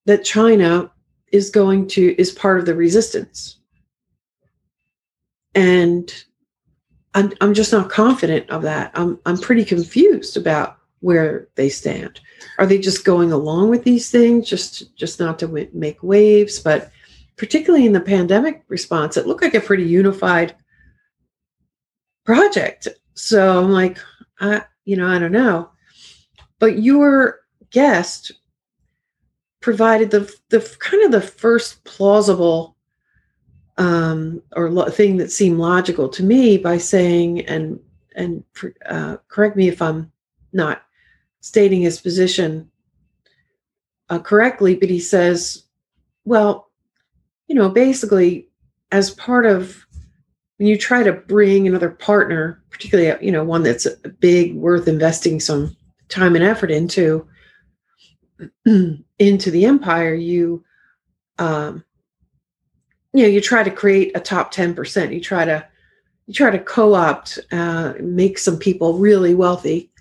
[0.05, 0.91] that China
[1.31, 3.57] is going to is part of the resistance,
[5.55, 6.13] and
[7.13, 8.91] I'm I'm just not confident of that.
[8.95, 12.19] I'm I'm pretty confused about where they stand.
[12.57, 16.59] Are they just going along with these things just just not to w- make waves?
[16.59, 16.91] But
[17.35, 20.55] particularly in the pandemic response, it looked like a pretty unified
[22.23, 22.87] project.
[23.15, 23.99] So I'm like,
[24.39, 25.69] I you know I don't know.
[26.59, 28.31] But your guest
[29.59, 32.75] provided the the kind of the first plausible
[33.77, 37.79] um, or lo- thing that seemed logical to me by saying and
[38.15, 38.43] and
[38.87, 40.11] uh, correct me if I'm
[40.53, 40.83] not
[41.41, 42.69] stating his position
[44.09, 45.63] uh, correctly, but he says,
[46.25, 46.69] well,
[47.47, 48.47] you know, basically,
[48.91, 49.85] as part of
[50.57, 53.87] when you try to bring another partner, particularly you know one that's
[54.19, 55.75] big, worth investing some
[56.09, 57.27] time and effort into
[58.65, 60.63] into the empire, you
[61.39, 61.83] um,
[63.13, 65.65] you know you try to create a top 10% you try to
[66.27, 69.91] you try to co-opt uh, make some people really wealthy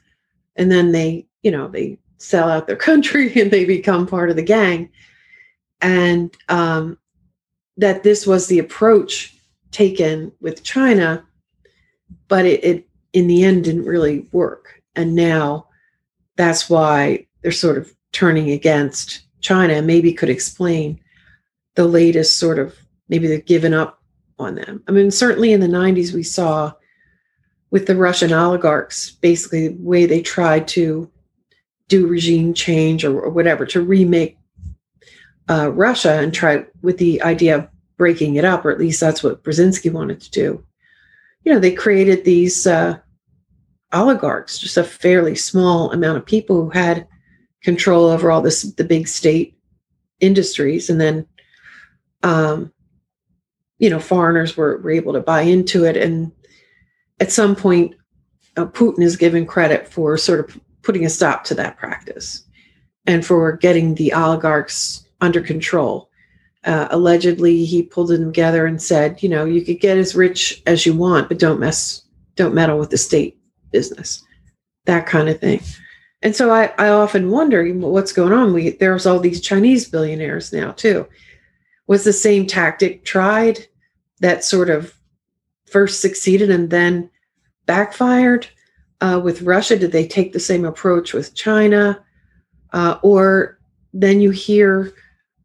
[0.57, 4.37] and then they you know they sell out their country and they become part of
[4.37, 4.91] the gang
[5.81, 6.99] and um,
[7.77, 9.35] that this was the approach
[9.71, 11.25] taken with china
[12.29, 15.67] but it, it in the end didn't really work and now
[16.37, 21.01] that's why they're sort of turning against china maybe could explain
[21.77, 22.77] the latest sort of
[23.09, 24.01] maybe they've given up
[24.41, 24.83] on them.
[24.89, 26.73] I mean, certainly in the 90s, we saw
[27.71, 31.11] with the Russian oligarchs, basically the way they tried to
[31.91, 34.39] do regime change or, or whatever to remake
[35.51, 39.23] uh, Russia and try with the idea of breaking it up, or at least that's
[39.23, 40.65] what Brzezinski wanted to do.
[41.45, 42.99] You know, they created these uh,
[43.93, 47.07] oligarchs, just a fairly small amount of people who had
[47.63, 49.59] control over all this, the big state
[50.21, 51.27] industries, and then
[52.23, 52.73] um,
[53.81, 55.97] you know, foreigners were, were able to buy into it.
[55.97, 56.31] And
[57.19, 57.95] at some point,
[58.57, 62.45] uh, Putin is given credit for sort of putting a stop to that practice
[63.07, 66.11] and for getting the oligarchs under control.
[66.65, 70.63] Uh, allegedly, he pulled them together and said, you know, you could get as rich
[70.67, 72.03] as you want, but don't mess,
[72.37, 73.39] don't meddle with the state
[73.73, 74.23] business,
[74.85, 75.61] that kind of thing.
[76.23, 78.53] And so I, I often wonder what's going on.
[78.53, 81.07] We there's all these Chinese billionaires now too.
[81.87, 83.67] Was the same tactic tried
[84.21, 84.95] that sort of
[85.67, 87.11] first succeeded and then
[87.65, 88.47] backfired
[89.01, 89.79] uh, with Russia?
[89.79, 92.03] Did they take the same approach with China?
[92.73, 93.59] Uh, or
[93.93, 94.93] then you hear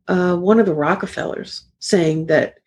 [0.08, 2.60] uh, one of the Rockefellers saying that,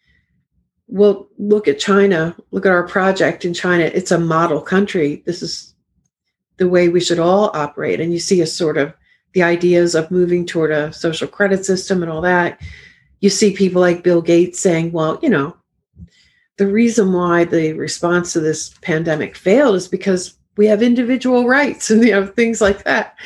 [0.86, 3.84] well, look at China, look at our project in China.
[3.84, 5.22] It's a model country.
[5.26, 5.74] This is
[6.56, 8.00] the way we should all operate.
[8.00, 8.94] And you see a sort of
[9.34, 12.60] the ideas of moving toward a social credit system and all that.
[13.20, 15.56] You see people like Bill Gates saying, well, you know,
[16.56, 21.88] the reason why the response to this pandemic failed is because we have individual rights
[21.88, 23.16] and you know things like that.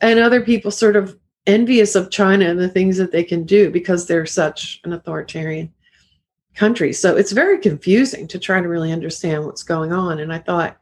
[0.00, 1.16] And other people sort of
[1.46, 5.72] envious of China and the things that they can do because they're such an authoritarian
[6.56, 6.92] country.
[6.92, 10.18] So it's very confusing to try to really understand what's going on.
[10.18, 10.76] And I thought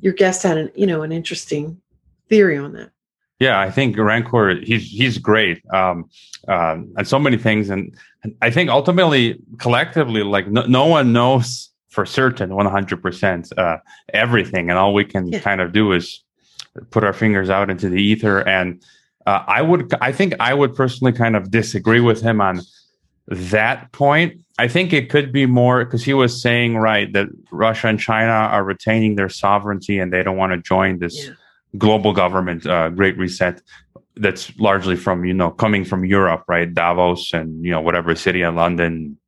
[0.00, 1.80] your guest had an you know an interesting
[2.28, 2.90] theory on that.
[3.38, 6.10] Yeah, I think Rancourt he's he's great, um,
[6.48, 7.94] um, and so many things, and
[8.42, 13.78] I think ultimately collectively, like no, no one knows for certain, one hundred percent uh,
[14.12, 15.40] everything, and all we can yeah.
[15.40, 16.22] kind of do is
[16.90, 18.46] put our fingers out into the ether.
[18.46, 18.82] And
[19.24, 22.60] uh, I would, I think, I would personally kind of disagree with him on
[23.28, 24.42] that point.
[24.58, 28.30] I think it could be more because he was saying right that Russia and China
[28.54, 31.26] are retaining their sovereignty and they don't want to join this.
[31.26, 31.32] Yeah
[31.76, 33.60] global government uh, great reset
[34.16, 36.72] that's largely from you know coming from Europe, right?
[36.72, 39.18] Davos and you know whatever city in London,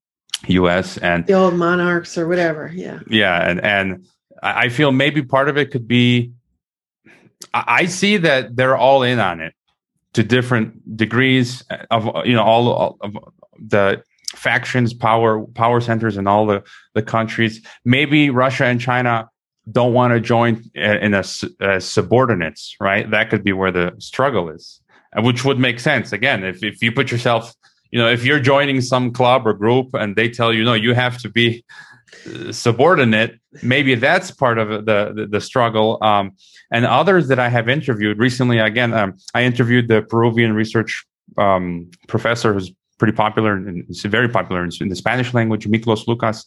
[0.46, 0.98] U.S.
[0.98, 2.70] and the old monarchs or whatever.
[2.74, 4.06] Yeah, yeah, and and
[4.42, 6.32] I feel maybe part of it could be.
[7.54, 9.54] I see that they're all in on it
[10.14, 13.16] to different degrees of you know all of
[13.58, 14.02] the
[14.34, 16.62] factions, power power centers in all the
[16.94, 17.64] the countries.
[17.84, 19.28] Maybe Russia and China
[19.70, 23.10] don't want to join in as, as subordinates, right?
[23.10, 24.80] That could be where the struggle is,
[25.16, 26.12] which would make sense.
[26.12, 27.54] Again, if, if you put yourself,
[27.90, 30.94] you know, if you're joining some club or group and they tell you, no, you
[30.94, 31.64] have to be
[32.26, 35.98] uh, subordinate, maybe that's part of the, the, the struggle.
[36.02, 36.32] Um,
[36.70, 41.06] and others that I have interviewed recently, again, um, I interviewed the Peruvian research
[41.38, 46.44] um, professor who's pretty popular and very popular in, the Spanish language, Miklos Lukacs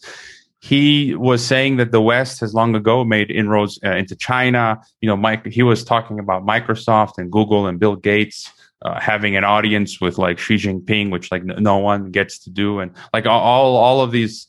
[0.61, 4.79] he was saying that the West has long ago made inroads uh, into China.
[5.01, 8.51] You know, Mike, he was talking about Microsoft and Google and Bill Gates
[8.84, 12.79] uh, having an audience with like Xi Jinping, which like no one gets to do,
[12.79, 14.47] and like all all of these.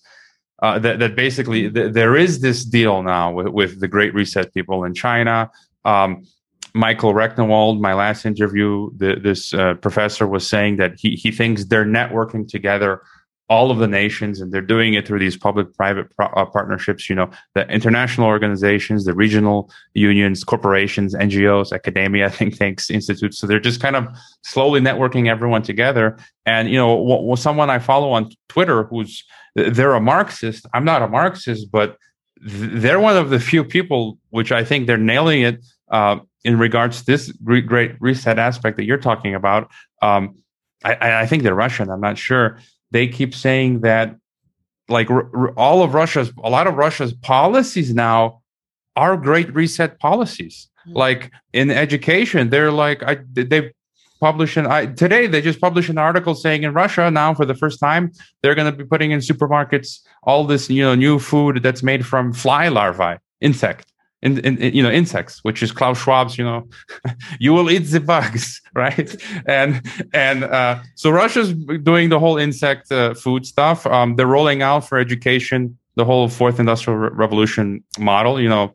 [0.63, 4.55] Uh, that, that basically th- there is this deal now with, with the Great Reset
[4.55, 5.51] people in China.
[5.85, 6.25] Um,
[6.73, 11.65] Michael Rectenwald, my last interview, the, this uh, professor was saying that he he thinks
[11.65, 13.03] they're networking together
[13.53, 17.11] all of the nations and they're doing it through these public private pro- uh, partnerships
[17.11, 23.37] you know the international organizations the regional unions corporations ngos academia think tanks institutes.
[23.39, 24.09] So they're just kind of
[24.43, 26.17] slowly networking everyone together.
[26.47, 29.23] And you know w- w- someone i follow on twitter who's
[29.55, 30.65] they're a marxist.
[30.73, 31.89] I'm not a marxist but
[32.49, 35.57] th- they're one of the few people which i think they're nailing it
[35.99, 37.23] uh, in regards to this
[37.73, 39.71] great reset aspect that you're talking about.
[40.01, 40.23] Um,
[40.85, 41.91] I, I think they're Russian.
[41.91, 42.59] I'm not sure
[42.93, 44.17] they keep saying that
[44.89, 48.43] like r- r- all of Russia's a lot of Russia's policies now
[48.95, 50.69] are great reset policies.
[50.87, 50.99] Mm-hmm.
[50.99, 53.73] Like in education, they're like I they
[54.21, 57.55] publish an I today they just published an article saying in Russia now for the
[57.55, 58.13] first time
[58.43, 62.07] they're going to be putting in supermarkets all this you know new food that's made
[62.07, 63.92] from fly larvae insect
[64.23, 66.69] in, in, in, you know insects which is klaus schwab's you know
[67.41, 69.15] you will eat the bugs right?
[69.47, 69.83] And
[70.15, 71.53] and uh, so russia's
[71.83, 73.87] doing the whole insect uh, food stuff.
[73.87, 78.41] Um, they're rolling out for education the whole fourth industrial re- revolution model.
[78.41, 78.75] You know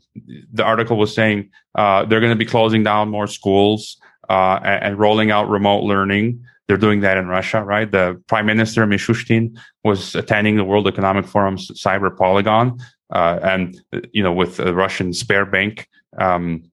[0.54, 3.98] the article was saying uh, they're going to be closing down more schools
[4.30, 6.44] uh, and, and rolling out remote learning.
[6.68, 7.90] They're doing that in Russia, right?
[7.90, 12.78] The prime minister Mishustin was attending the World Economic Forum's cyber polygon,
[13.14, 13.82] uh, and
[14.12, 15.86] you know with the Russian Sberbank.
[16.18, 16.64] Um,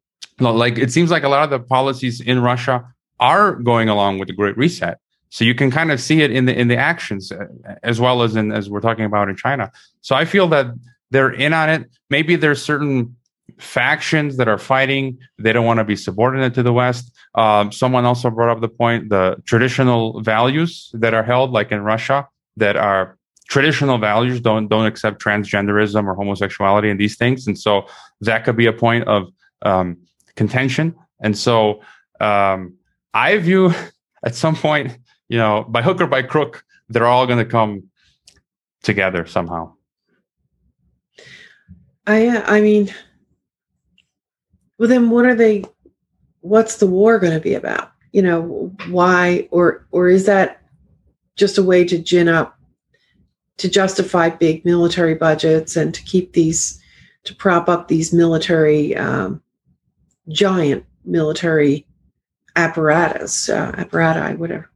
[0.41, 2.85] like it seems like a lot of the policies in Russia
[3.21, 4.99] are going along with the Great Reset.
[5.31, 7.47] So you can kind of see it in the in the actions uh,
[7.83, 9.71] as well as in as we're talking about in China.
[10.01, 10.67] So I feel that
[11.11, 11.91] they're in on it.
[12.11, 13.17] Maybe there's certain
[13.59, 15.19] factions that are fighting.
[15.39, 17.13] They don't want to be subordinate to the West.
[17.35, 21.83] Um, someone also brought up the point the traditional values that are held, like in
[21.83, 23.19] Russia, that are
[23.49, 27.47] traditional values don't don't accept transgenderism or homosexuality and these things.
[27.47, 27.87] And so
[28.21, 29.31] that could be a point of
[29.63, 29.99] um,
[30.37, 30.95] contention.
[31.21, 31.81] And so
[32.21, 32.75] um,
[33.13, 33.73] i view
[34.25, 37.85] at some point you know by hook or by crook they're all going to come
[38.83, 39.73] together somehow.
[42.07, 42.93] I i mean
[44.79, 45.65] well then what are they
[46.41, 47.93] what's the war going to be about?
[48.13, 50.63] You know why or or is that
[51.37, 52.57] just a way to gin up
[53.59, 56.81] to justify big military budgets and to keep these
[57.25, 59.43] to prop up these military um,
[60.29, 61.87] giant military
[62.57, 64.71] apparatus uh, apparati whatever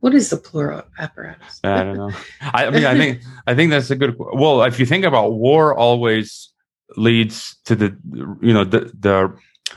[0.00, 2.10] what is the plural apparatus i don't know
[2.40, 5.32] I, I mean i think i think that's a good well if you think about
[5.32, 6.52] war always
[6.96, 7.96] leads to the
[8.40, 9.34] you know the the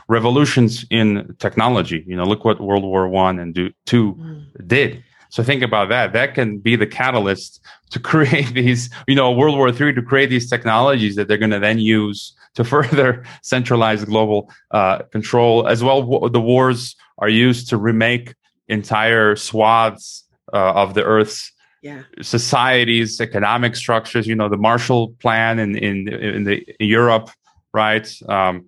[0.08, 2.04] revolutions in technology.
[2.08, 4.68] You know, look what World War One and do, two mm.
[4.68, 5.04] did.
[5.30, 6.14] So think about that.
[6.14, 7.62] That can be the catalyst
[7.92, 11.52] to create these, you know, World War III to create these technologies that they're going
[11.52, 15.68] to then use to further centralize global uh, control.
[15.68, 18.36] As well, the wars are used to remake
[18.68, 20.24] entire swaths
[20.54, 21.52] uh, of the Earth's
[21.82, 22.04] yeah.
[22.22, 24.28] societies, economic structures.
[24.28, 27.30] You know, the Marshall Plan in in in the in Europe,
[27.74, 28.08] right?
[28.28, 28.68] Um,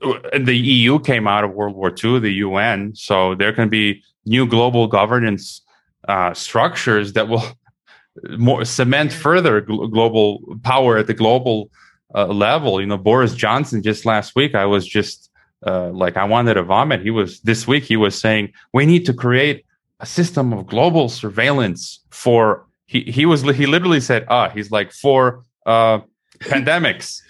[0.00, 4.46] the EU came out of World War II, the UN, so there can be new
[4.46, 5.62] global governance
[6.06, 7.44] uh, structures that will
[8.38, 11.70] more cement further gl- global power at the global
[12.14, 12.80] uh, level.
[12.80, 15.30] You know, Boris Johnson just last week, I was just
[15.66, 17.02] uh, like, I wanted to vomit.
[17.02, 19.64] He was this week, he was saying, we need to create
[20.00, 24.92] a system of global surveillance for, he, he was, he literally said, ah, he's like,
[24.92, 26.00] for uh,
[26.40, 27.20] pandemics.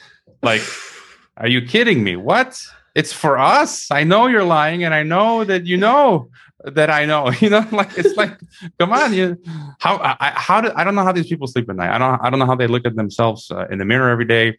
[0.43, 0.62] Like,
[1.37, 2.16] are you kidding me?
[2.16, 2.61] What?
[2.95, 3.91] It's for us.
[3.91, 6.31] I know you're lying and I know that you know
[6.65, 7.33] that I know.
[7.41, 8.39] You know, like it's like,
[8.79, 9.41] come on, you.
[9.79, 11.95] How I how do I don't know how these people sleep at night.
[11.95, 14.25] I don't I don't know how they look at themselves uh, in the mirror every
[14.25, 14.59] day.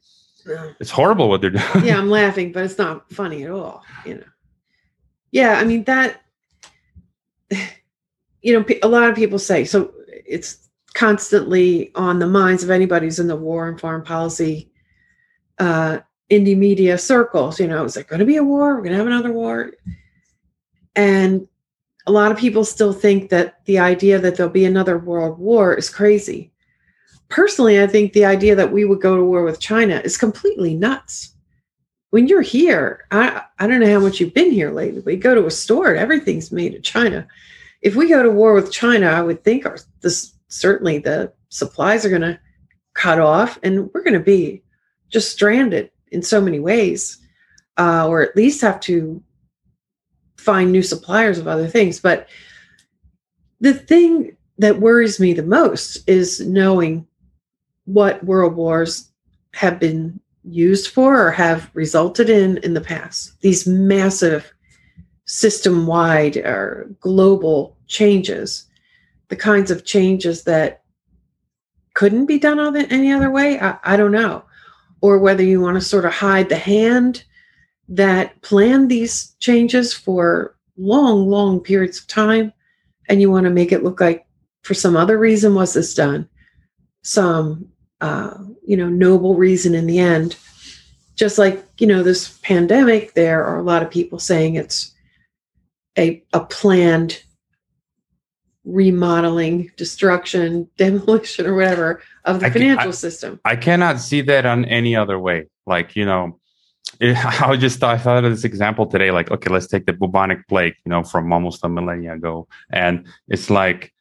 [0.79, 1.83] It's horrible what they're doing.
[1.83, 3.83] yeah, I'm laughing, but it's not funny at all.
[4.05, 4.23] You know.
[5.31, 6.21] Yeah, I mean that.
[8.41, 9.93] You know, a lot of people say so.
[10.25, 14.71] It's constantly on the minds of anybody who's in the war and foreign policy
[15.59, 15.99] uh,
[16.31, 17.59] indie media circles.
[17.59, 18.75] You know, is there going to be a war?
[18.75, 19.71] We're going to have another war.
[20.95, 21.49] And
[22.09, 25.75] a lot of people still think that the idea that there'll be another world war
[25.75, 26.51] is crazy.
[27.27, 30.73] Personally, I think the idea that we would go to war with China is completely
[30.73, 31.35] nuts.
[32.09, 35.01] When you're here, I, I don't know how much you've been here lately.
[35.01, 37.27] but We go to a store and everything's made in China.
[37.83, 42.05] If we go to war with China, I would think our, this certainly the supplies
[42.05, 42.39] are going to
[42.95, 44.63] cut off and we're going to be
[45.09, 47.19] just stranded in so many ways,
[47.77, 49.21] uh, or at least have to
[50.39, 51.99] find new suppliers of other things.
[51.99, 52.27] But
[53.59, 57.07] the thing that worries me the most is knowing
[57.85, 59.09] what world wars
[59.53, 63.39] have been used for or have resulted in in the past.
[63.41, 64.51] These massive
[65.25, 68.65] system wide or global changes,
[69.27, 70.83] the kinds of changes that
[71.93, 73.59] couldn't be done any other way.
[73.59, 74.43] I, I don't know.
[75.01, 77.23] Or whether you want to sort of hide the hand
[77.89, 82.53] that plan these changes for long, long periods of time,
[83.09, 84.25] and you want to make it look like
[84.61, 86.29] for some other reason was this done,
[87.01, 87.67] some
[88.01, 90.37] uh, you know noble reason in the end.
[91.15, 94.93] Just like you know this pandemic, there are a lot of people saying it's
[95.97, 97.23] a a planned
[98.63, 103.39] remodeling, destruction, demolition, or whatever of the I financial I, system.
[103.43, 105.47] I cannot see that on any other way.
[105.65, 106.38] Like you know,
[107.01, 109.11] I just thought, I thought of this example today.
[109.11, 113.07] Like, okay, let's take the bubonic plague, you know, from almost a millennia ago, and
[113.27, 113.93] it's like,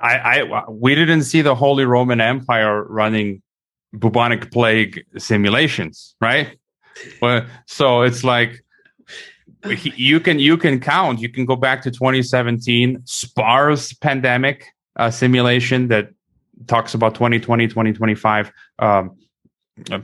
[0.00, 3.42] I, I, we didn't see the Holy Roman Empire running
[3.92, 6.56] bubonic plague simulations, right?
[7.20, 8.64] Well, so it's like
[9.64, 11.20] you can you can count.
[11.20, 14.66] You can go back to 2017 SPARS pandemic
[14.96, 16.10] uh, simulation that
[16.66, 18.52] talks about 2020 2025.
[18.78, 19.16] Um,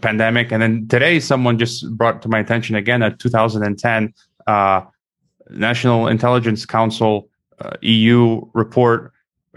[0.00, 0.52] pandemic.
[0.52, 4.14] And then today, someone just brought to my attention again a 2010
[4.46, 4.82] uh,
[5.50, 7.28] National Intelligence Council
[7.60, 9.12] uh, EU report,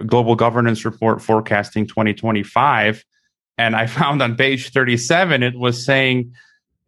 [0.06, 3.06] global governance report forecasting 2025.
[3.58, 6.34] And I found on page 37, it was saying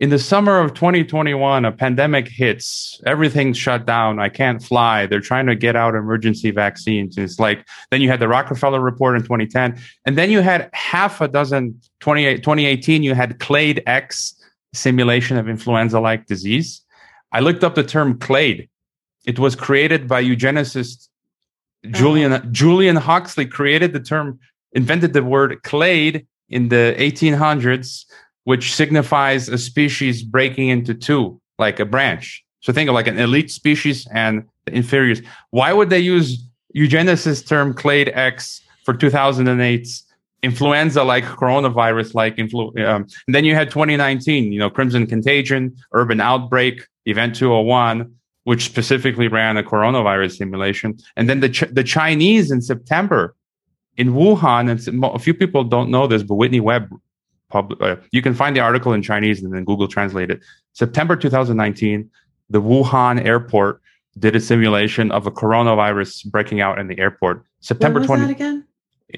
[0.03, 4.19] in the summer of 2021, a pandemic hits, everything's shut down.
[4.19, 5.05] I can't fly.
[5.05, 7.17] They're trying to get out emergency vaccines.
[7.17, 9.79] It's like, then you had the Rockefeller report in 2010.
[10.03, 14.35] And then you had half a dozen, 2018, you had Clade X
[14.73, 16.81] simulation of influenza like disease.
[17.31, 18.67] I looked up the term clade.
[19.25, 21.07] It was created by eugenicist
[21.91, 22.45] Julian, uh-huh.
[22.51, 24.37] Julian Huxley created the term,
[24.73, 28.03] invented the word clade in the 1800s
[28.43, 32.43] which signifies a species breaking into two, like a branch.
[32.61, 35.21] So think of like an elite species and the inferiors.
[35.51, 40.05] Why would they use eugenicist term clade X for 2008's
[40.41, 46.19] influenza like coronavirus like influ- um, then you had 2019, you know, Crimson Contagion, Urban
[46.19, 48.13] Outbreak, Event 201,
[48.43, 50.97] which specifically ran a coronavirus simulation.
[51.15, 53.35] And then the, Ch- the Chinese in September
[53.95, 56.89] in Wuhan, and a few people don't know this, but Whitney Webb
[57.53, 60.41] pub, uh, you can find the article in Chinese and then Google translate it.
[60.73, 62.09] September 2019,
[62.49, 63.81] the Wuhan airport
[64.17, 67.45] did a simulation of a coronavirus breaking out in the airport.
[67.61, 68.65] September 20 again?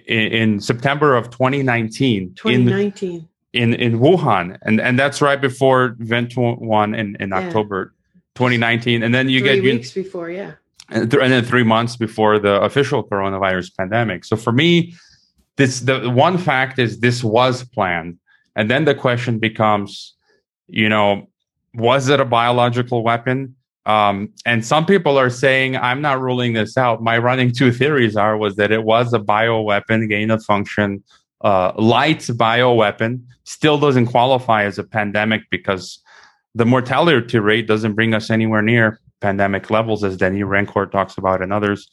[0.07, 2.35] In, in, September of 2019.
[2.35, 3.27] 2019.
[3.53, 4.57] In, in, in Wuhan.
[4.63, 7.37] And, and that's right before Event 1 in, in yeah.
[7.37, 7.93] October
[8.35, 10.51] 2019, and then you Three get weeks before, yeah.
[10.89, 14.25] and, th- and then three months before the official coronavirus pandemic.
[14.25, 14.93] So for me,
[15.55, 18.19] this the one fact is this was planned,
[18.55, 20.15] and then the question becomes,
[20.67, 21.29] you know,
[21.73, 23.55] was it a biological weapon?
[23.85, 27.03] Um, and some people are saying I'm not ruling this out.
[27.03, 31.03] My running two theories are was that it was a bioweapon, gain of function,
[31.41, 33.21] uh, light bioweapon.
[33.43, 36.01] Still doesn't qualify as a pandemic because
[36.55, 41.41] the mortality rate doesn't bring us anywhere near pandemic levels, as Denis Rancourt talks about
[41.41, 41.87] and others.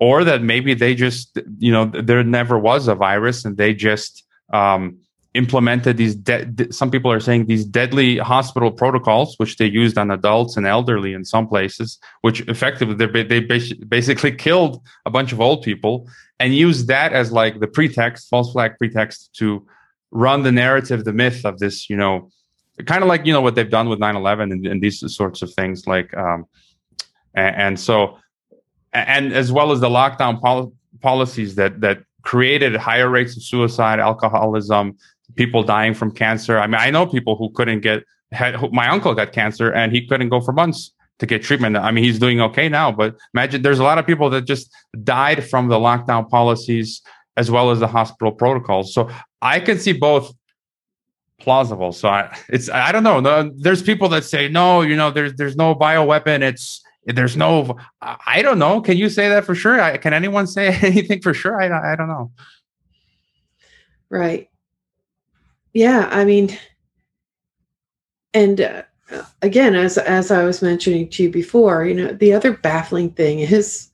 [0.00, 4.24] Or that maybe they just, you know, there never was a virus and they just
[4.52, 4.98] um,
[5.34, 10.12] implemented these de- some people are saying these deadly hospital protocols which they used on
[10.12, 15.40] adults and elderly in some places which effectively they, they basically killed a bunch of
[15.40, 16.08] old people
[16.38, 19.66] and used that as like the pretext false flag pretext to
[20.12, 22.30] run the narrative the myth of this you know
[22.86, 25.52] kind of like you know what they've done with 9-11 and, and these sorts of
[25.52, 26.46] things like um
[27.34, 28.18] and, and so
[28.92, 33.98] and as well as the lockdown pol- policies that that created higher rates of suicide
[34.00, 34.96] alcoholism
[35.36, 36.58] people dying from cancer.
[36.58, 40.06] I mean, I know people who couldn't get, had, my uncle got cancer and he
[40.06, 41.76] couldn't go for months to get treatment.
[41.76, 44.72] I mean, he's doing okay now, but imagine there's a lot of people that just
[45.02, 47.02] died from the lockdown policies
[47.36, 48.94] as well as the hospital protocols.
[48.94, 49.10] So
[49.42, 50.32] I can see both
[51.40, 51.92] plausible.
[51.92, 53.20] So I, it's, I don't know.
[53.20, 56.42] No, there's people that say, no, you know, there's, there's no bioweapon.
[56.42, 58.80] It's, there's no, I don't know.
[58.80, 59.80] Can you say that for sure?
[59.80, 61.60] I, can anyone say anything for sure?
[61.60, 62.32] I, I don't know.
[64.10, 64.48] Right
[65.74, 66.56] yeah, I mean,
[68.32, 68.82] and uh,
[69.42, 73.40] again, as as I was mentioning to you before, you know, the other baffling thing
[73.40, 73.90] is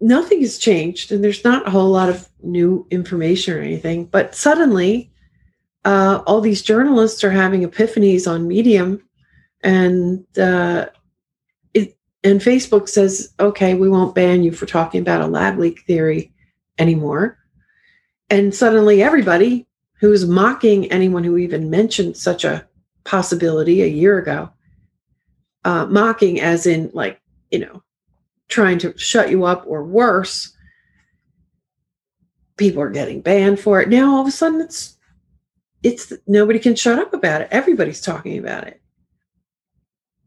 [0.00, 4.06] nothing has changed, and there's not a whole lot of new information or anything.
[4.06, 5.12] But suddenly,
[5.84, 9.00] uh, all these journalists are having epiphanies on Medium,
[9.62, 10.86] and uh,
[11.72, 15.82] it and Facebook says, okay, we won't ban you for talking about a lab leak
[15.86, 16.32] theory
[16.78, 17.38] anymore
[18.32, 19.66] and suddenly everybody
[20.00, 22.66] who's mocking anyone who even mentioned such a
[23.04, 24.48] possibility a year ago,
[25.66, 27.20] uh, mocking as in like,
[27.50, 27.82] you know,
[28.48, 30.56] trying to shut you up or worse,
[32.56, 33.90] people are getting banned for it.
[33.90, 34.96] Now all of a sudden it's
[35.82, 37.48] it's nobody can shut up about it.
[37.50, 38.80] Everybody's talking about it.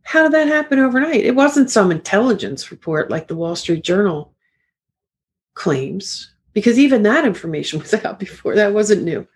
[0.04, 1.26] How did that happen overnight?
[1.26, 4.36] It wasn't some intelligence report like the Wall Street Journal
[5.56, 8.56] claims because even that information was out before.
[8.56, 9.28] That wasn't new.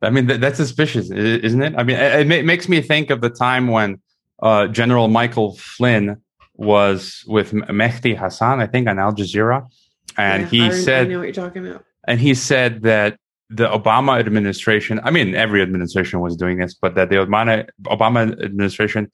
[0.00, 1.74] I mean, that, that's suspicious, isn't it?
[1.76, 4.00] I mean, it, it, makes me think of the time when
[4.42, 6.22] uh, General Michael Flynn
[6.54, 9.66] was with Mehdi Hasan, I think, on Al Jazeera,
[10.16, 13.18] and yeah, he I, said, "I know what you're talking about." And he said that
[13.48, 18.32] the Obama administration, I mean, every administration was doing this, but that the Obama Obama
[18.42, 19.10] administration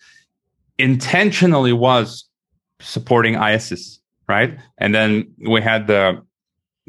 [0.78, 2.28] intentionally was
[2.80, 4.59] supporting ISIS, right?
[4.78, 6.22] And then we had the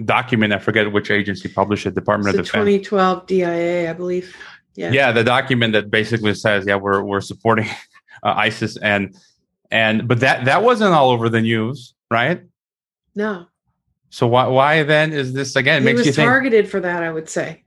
[0.04, 0.54] document.
[0.54, 1.96] I forget which agency published it.
[1.96, 2.82] Department of Defense.
[2.82, 4.36] 2012 DIA, I believe.
[4.76, 4.92] Yeah.
[4.92, 7.68] Yeah, the document that basically says, yeah, we're we're supporting
[8.24, 9.16] uh, ISIS and
[9.70, 12.42] and but that that wasn't all over the news, right?
[13.16, 13.48] No.
[14.10, 15.78] So why why then is this again?
[15.78, 17.04] It he makes was you think, targeted for that.
[17.04, 17.64] I would say.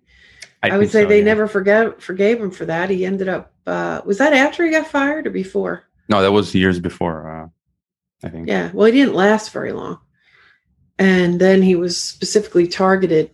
[0.63, 1.25] I, I would say so, they yeah.
[1.25, 2.91] never forget forgave him for that.
[2.91, 3.53] He ended up.
[3.67, 5.85] Uh, was that after he got fired or before?
[6.09, 7.31] No, that was years before.
[7.31, 8.49] Uh, I think.
[8.49, 8.71] Yeah.
[8.73, 9.99] Well, he didn't last very long
[10.99, 13.31] and then he was specifically targeted.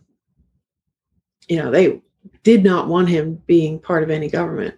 [1.49, 2.01] You know they
[2.43, 4.75] did not want him being part of any government.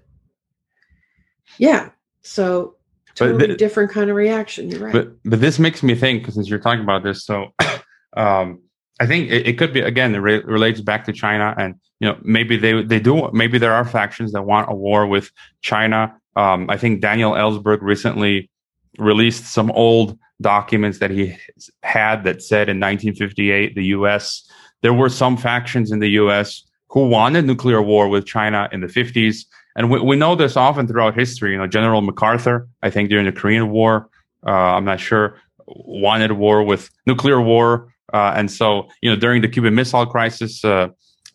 [1.59, 1.91] Yeah
[2.25, 2.75] so
[3.15, 4.93] totally different kind of reaction you're right.
[4.93, 7.49] but but this makes me think since you're talking about this so
[8.17, 8.61] um
[8.99, 12.09] i think it, it could be again it re- relates back to china and you
[12.09, 15.31] know maybe they they do maybe there are factions that want a war with
[15.61, 16.17] china.
[16.35, 18.51] Um i think daniel ellsberg recently
[18.99, 21.37] released some old documents that he
[21.83, 24.49] had that said in 1958 the US
[24.83, 28.87] there were some factions in the US who wanted nuclear war with China in the
[28.87, 29.45] 50s
[29.77, 31.53] and we, we know this often throughout history.
[31.53, 34.09] You know General MacArthur I think during the Korean War
[34.47, 37.93] uh, I'm not sure wanted war with nuclear war.
[38.13, 40.89] Uh, and so you know during the Cuban Missile Crisis uh,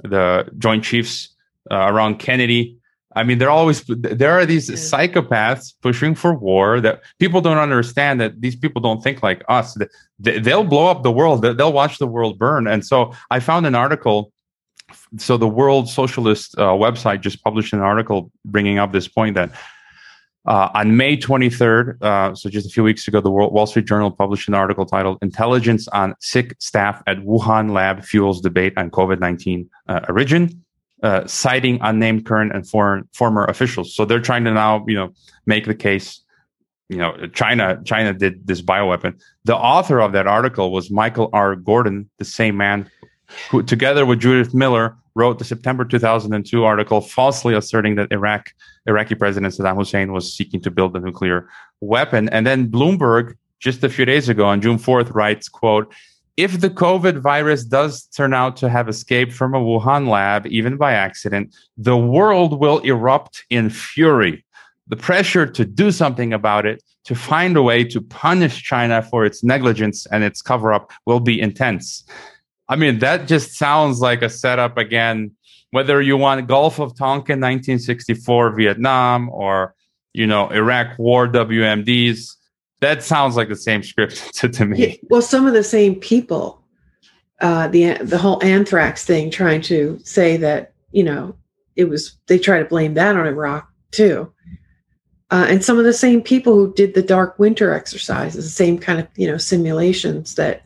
[0.04, 1.36] the Joint Chiefs
[1.72, 2.79] uh, around Kennedy
[3.16, 8.22] I mean, they're always there are these psychopaths pushing for war that people don't understand
[8.22, 9.76] that these people don't think like us.
[10.20, 11.42] They'll blow up the world.
[11.42, 12.68] They'll watch the world burn.
[12.68, 14.32] And so I found an article.
[15.18, 19.52] So the World Socialist uh, website just published an article bringing up this point that
[20.46, 24.10] uh, on May 23rd, uh, so just a few weeks ago, the Wall Street Journal
[24.10, 29.68] published an article titled "Intelligence on Sick Staff at Wuhan Lab Fuels Debate on COVID-19
[29.88, 30.64] uh, Origin."
[31.04, 33.96] Uh, citing unnamed current and foreign former officials.
[33.96, 35.14] So they're trying to now, you know,
[35.46, 36.22] make the case.
[36.90, 39.22] You know, China China did this bioweapon.
[39.46, 41.56] The author of that article was Michael R.
[41.56, 42.90] Gordon, the same man
[43.52, 48.48] who, together with Judith Miller, wrote the September 2002 article falsely asserting that Iraq
[48.88, 51.48] Iraqi President Saddam Hussein was seeking to build a nuclear
[51.82, 52.30] weapon.
[52.30, 55.94] And then Bloomberg, just a few days ago on June 4th, writes, quote,
[56.40, 60.78] if the COVID virus does turn out to have escaped from a Wuhan lab, even
[60.78, 64.46] by accident, the world will erupt in fury.
[64.88, 69.26] The pressure to do something about it, to find a way to punish China for
[69.26, 72.06] its negligence and its cover up will be intense.
[72.70, 75.32] I mean, that just sounds like a setup again,
[75.72, 79.76] whether you want Gulf of Tonkin 1964 Vietnam or,
[80.14, 82.38] you know, Iraq War WMDs
[82.82, 84.78] that sounds like the same script to, to me.
[84.78, 86.64] Yeah, well, some of the same people,
[87.42, 91.36] uh, the the whole anthrax thing, trying to say that you know
[91.76, 94.32] it was they try to blame that on Iraq too,
[95.32, 98.78] uh, and some of the same people who did the dark winter exercises, the same
[98.78, 100.64] kind of you know simulations that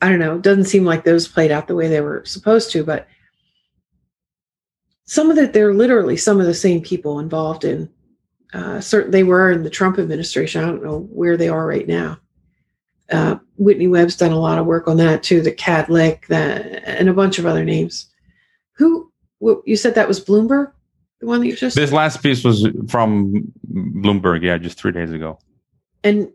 [0.00, 0.38] I don't know.
[0.38, 3.06] Doesn't seem like those played out the way they were supposed to, but
[5.04, 7.88] some of that they're literally some of the same people involved in
[8.52, 10.62] uh, certain they were in the Trump administration.
[10.62, 12.18] I don't know where they are right now.
[13.10, 15.42] Uh, Whitney Webb's done a lot of work on that too.
[15.42, 18.06] The Kadlec, that and a bunch of other names.
[18.72, 19.10] Who
[19.64, 20.72] you said that was Bloomberg,
[21.20, 21.76] the one that you just.
[21.76, 24.42] This last piece was from Bloomberg.
[24.42, 25.38] Yeah, just three days ago.
[26.04, 26.32] And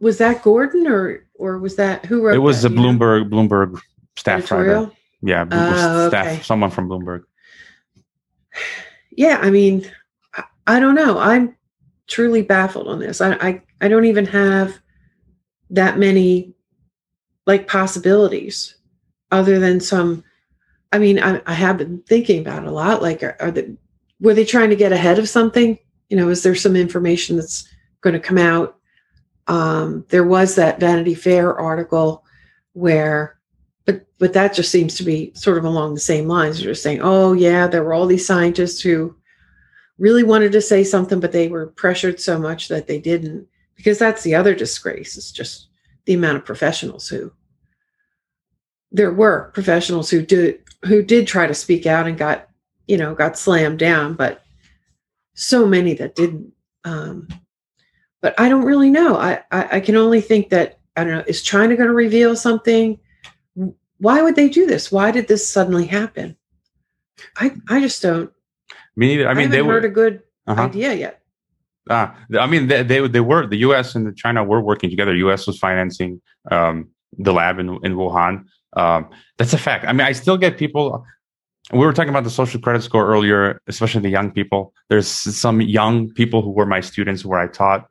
[0.00, 2.34] was that Gordon or or was that who wrote?
[2.34, 3.36] It was that, the Bloomberg know?
[3.36, 3.80] Bloomberg
[4.16, 4.84] staff Editorial?
[4.84, 4.96] writer.
[5.22, 6.42] Yeah, uh, staff, okay.
[6.42, 7.24] someone from Bloomberg.
[9.12, 9.90] Yeah, I mean,
[10.70, 11.18] I don't know.
[11.18, 11.56] I'm
[12.06, 13.20] truly baffled on this.
[13.20, 14.78] I, I, I don't even have
[15.70, 16.54] that many
[17.44, 18.76] like possibilities
[19.32, 20.22] other than some.
[20.92, 23.02] I mean, I, I have been thinking about a lot.
[23.02, 23.72] Like, are, are they
[24.20, 25.76] were they trying to get ahead of something?
[26.08, 27.68] You know, is there some information that's
[28.00, 28.76] going to come out?
[29.48, 32.24] Um, there was that Vanity Fair article
[32.74, 33.40] where,
[33.86, 36.62] but but that just seems to be sort of along the same lines.
[36.62, 39.16] You're just saying, oh yeah, there were all these scientists who
[40.00, 43.46] really wanted to say something, but they were pressured so much that they didn't.
[43.76, 45.68] Because that's the other disgrace, it's just
[46.06, 47.32] the amount of professionals who
[48.92, 52.48] there were professionals who did who did try to speak out and got,
[52.88, 54.42] you know, got slammed down, but
[55.34, 56.52] so many that didn't.
[56.84, 57.28] Um,
[58.20, 59.16] but I don't really know.
[59.16, 61.24] I, I, I can only think that I don't know.
[61.26, 62.98] Is China going to reveal something?
[63.98, 64.90] Why would they do this?
[64.90, 66.36] Why did this suddenly happen?
[67.36, 68.32] I I just don't
[68.96, 69.28] me neither.
[69.28, 70.62] I mean, I they were heard a good Uh-huh.
[70.62, 71.22] idea yet.
[71.88, 73.94] Ah, I mean, they, they they were the U.S.
[73.94, 75.14] and China were working together.
[75.26, 75.46] U.S.
[75.46, 76.20] was financing
[76.50, 76.88] um,
[77.18, 78.44] the lab in in Wuhan.
[78.76, 79.84] Um, that's a fact.
[79.88, 81.04] I mean, I still get people.
[81.72, 84.72] We were talking about the social credit score earlier, especially the young people.
[84.88, 87.86] There's some young people who were my students where I taught.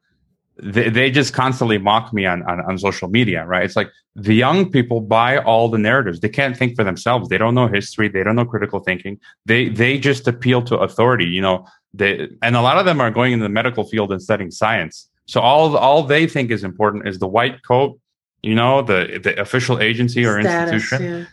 [0.62, 3.64] They, they just constantly mock me on, on on social media, right?
[3.64, 6.20] It's like the young people buy all the narratives.
[6.20, 7.30] They can't think for themselves.
[7.30, 8.10] They don't know history.
[8.10, 9.20] They don't know critical thinking.
[9.45, 11.26] They they just appeal to authority.
[11.26, 14.22] You know, they and a lot of them are going in the medical field and
[14.22, 15.10] studying science.
[15.26, 17.99] So all all they think is important is the white coat,
[18.43, 21.03] you know, the the official agency or Status, institution.
[21.03, 21.26] yeah.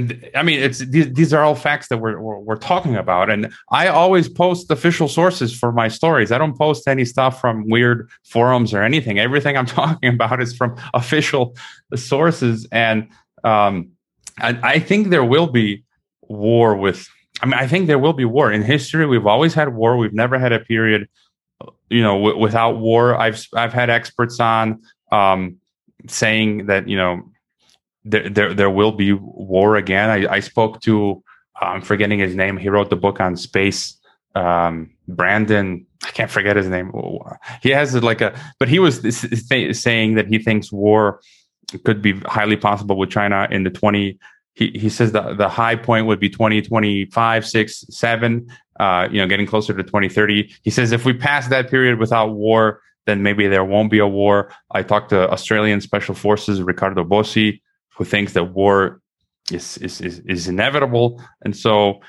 [0.00, 3.30] And I mean, it's these, these are all facts that we're, we're we're talking about.
[3.30, 6.32] And I always post official sources for my stories.
[6.32, 9.18] I don't post any stuff from weird forums or anything.
[9.18, 11.56] Everything I'm talking about is from official
[11.94, 12.66] sources.
[12.72, 13.08] And
[13.44, 13.90] um,
[14.38, 15.84] I, I think there will be
[16.22, 17.08] war with
[17.42, 19.06] I mean, I think there will be war in history.
[19.06, 19.96] We've always had war.
[19.96, 21.08] We've never had a period,
[21.88, 23.16] you know, w- without war.
[23.16, 25.56] I've I've had experts on um,
[26.06, 27.29] saying that you know
[28.04, 30.10] there there there will be war again.
[30.10, 31.22] I, I spoke to
[31.60, 32.56] I'm forgetting his name.
[32.56, 33.96] He wrote the book on space.
[34.34, 36.92] Um, Brandon, I can't forget his name.
[37.62, 39.00] He has like a, but he was
[39.72, 41.20] saying that he thinks war
[41.84, 44.18] could be highly possible with China in the 20
[44.54, 48.48] he, he says the, the high point would be 2025 6 7
[48.78, 52.32] uh, you know getting closer to 2030 he says if we pass that period without
[52.32, 57.04] war then maybe there won't be a war i talked to australian special forces riccardo
[57.04, 57.60] bosi
[58.00, 58.98] who thinks that war
[59.52, 62.00] is is is, is inevitable and so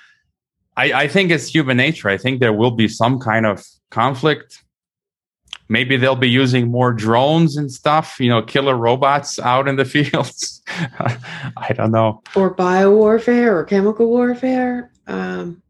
[0.77, 4.63] I, I think it's human nature i think there will be some kind of conflict
[5.67, 9.83] maybe they'll be using more drones and stuff you know killer robots out in the
[9.95, 10.63] fields
[11.57, 14.93] i don't know Or bio warfare or chemical warfare.
[15.07, 15.61] Um,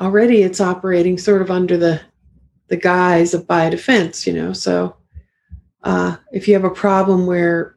[0.00, 2.00] already it's operating sort of under the
[2.68, 4.54] the guise of biodefense, you know.
[4.54, 4.96] So
[5.84, 7.76] uh, if you have a problem where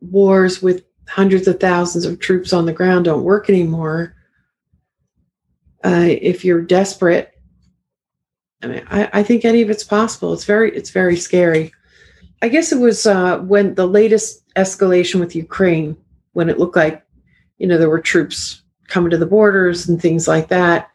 [0.00, 4.14] wars with hundreds of thousands of troops on the ground don't work anymore,
[5.84, 7.32] uh, if you're desperate,
[8.62, 10.32] I mean, I, I, think any of it's possible.
[10.32, 11.72] It's very, it's very scary.
[12.40, 15.96] I guess it was uh, when the latest escalation with Ukraine,
[16.32, 17.04] when it looked like,
[17.58, 20.90] you know, there were troops coming to the borders and things like that.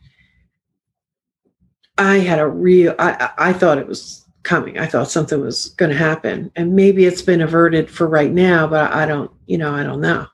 [1.98, 4.78] I had a real, I, I thought it was coming.
[4.78, 6.52] I thought something was going to happen.
[6.56, 10.02] And maybe it's been averted for right now, but I don't, you know, I don't
[10.02, 10.28] know.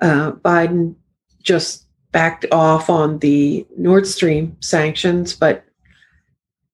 [0.00, 0.96] Uh, Biden
[1.42, 5.64] just backed off on the Nord Stream sanctions, but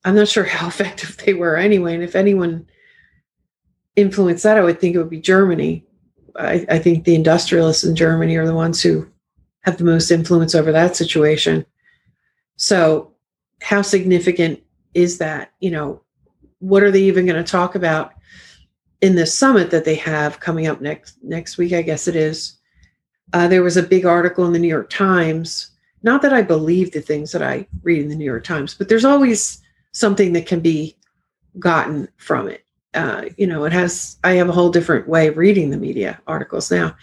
[0.04, 1.94] I'm not sure how effective they were anyway.
[1.94, 2.66] And if anyone
[3.96, 5.84] influenced that, I would think it would be Germany.
[6.36, 9.06] I, I think the industrialists in Germany are the ones who
[9.62, 11.66] have the most influence over that situation.
[12.56, 13.12] So,
[13.62, 14.60] how significant
[14.94, 15.52] is that?
[15.60, 16.02] You know,
[16.58, 18.12] what are they even going to talk about
[19.00, 21.72] in this summit that they have coming up next next week?
[21.72, 22.58] I guess it is.
[23.32, 25.70] Uh, there was a big article in the New York Times.
[26.02, 28.88] Not that I believe the things that I read in the New York Times, but
[28.88, 29.60] there's always
[29.92, 30.96] something that can be
[31.58, 32.64] gotten from it.
[32.94, 34.18] Uh, you know, it has.
[34.24, 36.96] I have a whole different way of reading the media articles now,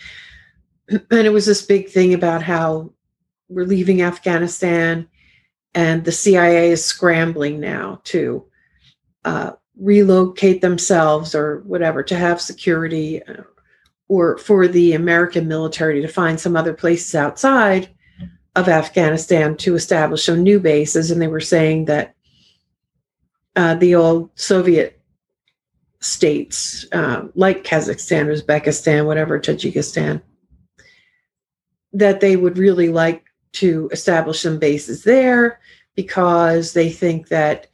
[0.90, 2.92] and it was this big thing about how
[3.50, 5.08] we're leaving Afghanistan,
[5.74, 8.46] and the CIA is scrambling now to
[9.26, 13.44] uh, relocate themselves or whatever to have security uh,
[14.08, 17.90] or for the American military to find some other places outside
[18.56, 21.12] of Afghanistan to establish some new bases.
[21.12, 22.16] And they were saying that
[23.56, 25.00] uh, the old Soviet
[26.00, 30.22] states, uh, like Kazakhstan, Uzbekistan, whatever, Tajikistan,
[31.94, 33.27] that they would really like
[33.60, 35.60] to establish some bases there
[35.96, 37.68] because they think that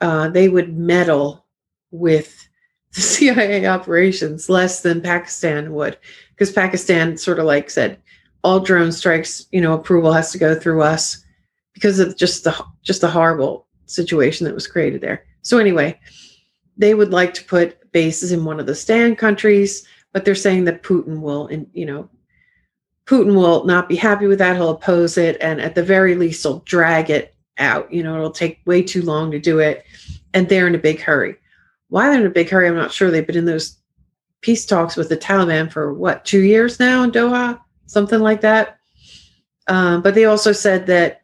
[0.00, 1.44] uh, they would meddle
[1.90, 2.48] with
[2.94, 5.98] the CIA operations less than Pakistan would,
[6.30, 7.98] because Pakistan sort of like said
[8.42, 11.22] all drone strikes, you know, approval has to go through us
[11.74, 15.24] because of just the just the horrible situation that was created there.
[15.42, 15.98] So anyway,
[16.76, 20.64] they would like to put bases in one of the stand countries, but they're saying
[20.64, 22.08] that Putin will, you know,
[23.08, 24.56] Putin will not be happy with that.
[24.56, 27.90] He'll oppose it, and at the very least, he'll drag it out.
[27.90, 29.84] You know, it'll take way too long to do it,
[30.34, 31.36] and they're in a big hurry.
[31.88, 33.10] Why they're in a big hurry, I'm not sure.
[33.10, 33.78] They've been in those
[34.42, 38.78] peace talks with the Taliban for what two years now in Doha, something like that.
[39.68, 41.22] Um, but they also said that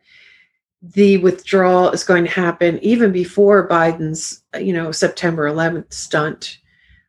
[0.81, 6.59] the withdrawal is going to happen even before Biden's, you know, September 11th stunt.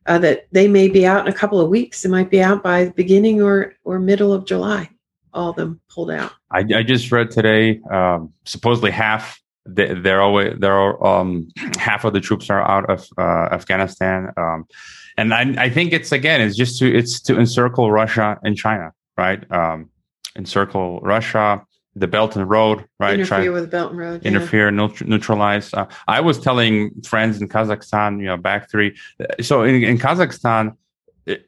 [0.06, 2.04] Uh, that they may be out in a couple of weeks.
[2.04, 4.88] It might be out by the beginning or or middle of July.
[5.34, 6.32] All of them pulled out.
[6.50, 7.80] I, I just read today.
[7.90, 11.48] Um, supposedly half they, they're always there are um,
[11.78, 14.66] half of the troops are out of uh, Afghanistan, um,
[15.16, 18.92] and I, I, think it's again it's just to it's to encircle Russia and China,
[19.18, 19.50] right?
[19.50, 19.90] Um,
[20.36, 21.64] encircle Russia,
[21.96, 23.14] the Belt and Road, right?
[23.14, 24.24] Interfere Try, with Belt and Road.
[24.24, 24.88] Interfere, yeah.
[25.06, 25.72] neutralize.
[25.72, 28.96] Uh, I was telling friends in Kazakhstan, you know, back three.
[29.40, 30.76] So in, in Kazakhstan,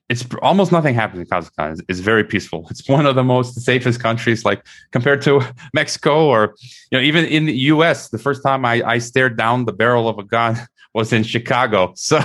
[0.09, 1.73] it's almost nothing happens in Kazakhstan.
[1.73, 2.67] It's, it's, very peaceful.
[2.71, 5.43] It's one of the most safest countries, like compared to
[5.75, 6.57] Mexico or
[6.91, 8.09] you know even in the U.S.
[8.09, 10.57] The first time I, I stared down the barrel of a gun
[10.95, 11.93] was in Chicago.
[11.95, 12.19] So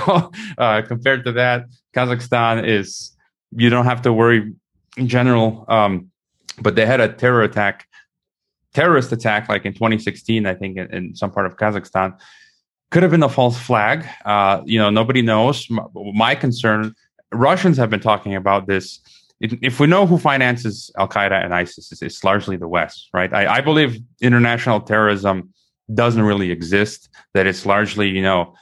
[0.58, 3.12] uh, compared to that, Kazakhstan is
[3.52, 4.54] you don't have to worry
[4.96, 5.66] in general.
[5.68, 6.10] Um,
[6.60, 7.88] but they had a terror attack,
[8.74, 12.20] terrorist attack, like in 2016, I think, in, in some part of Kazakhstan.
[12.92, 14.06] Could have been a false flag.
[14.26, 15.70] Uh, you know, nobody knows.
[15.70, 16.94] my, my concern
[17.34, 19.00] Russians have been talking about this.
[19.40, 23.34] If we know who finances Al Qaeda and ISIS, it's largely the West, right?
[23.34, 25.54] I, I, believe international terrorism
[25.94, 27.10] doesn't really exist.
[27.34, 28.56] That it's largely, you know,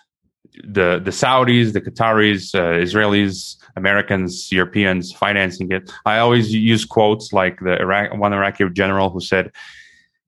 [0.64, 5.92] the the Saudis, the Qataris, uh, Israelis, Americans, Europeans financing it.
[6.06, 9.52] I always use quotes like the Iraq, one Iraqi general who said,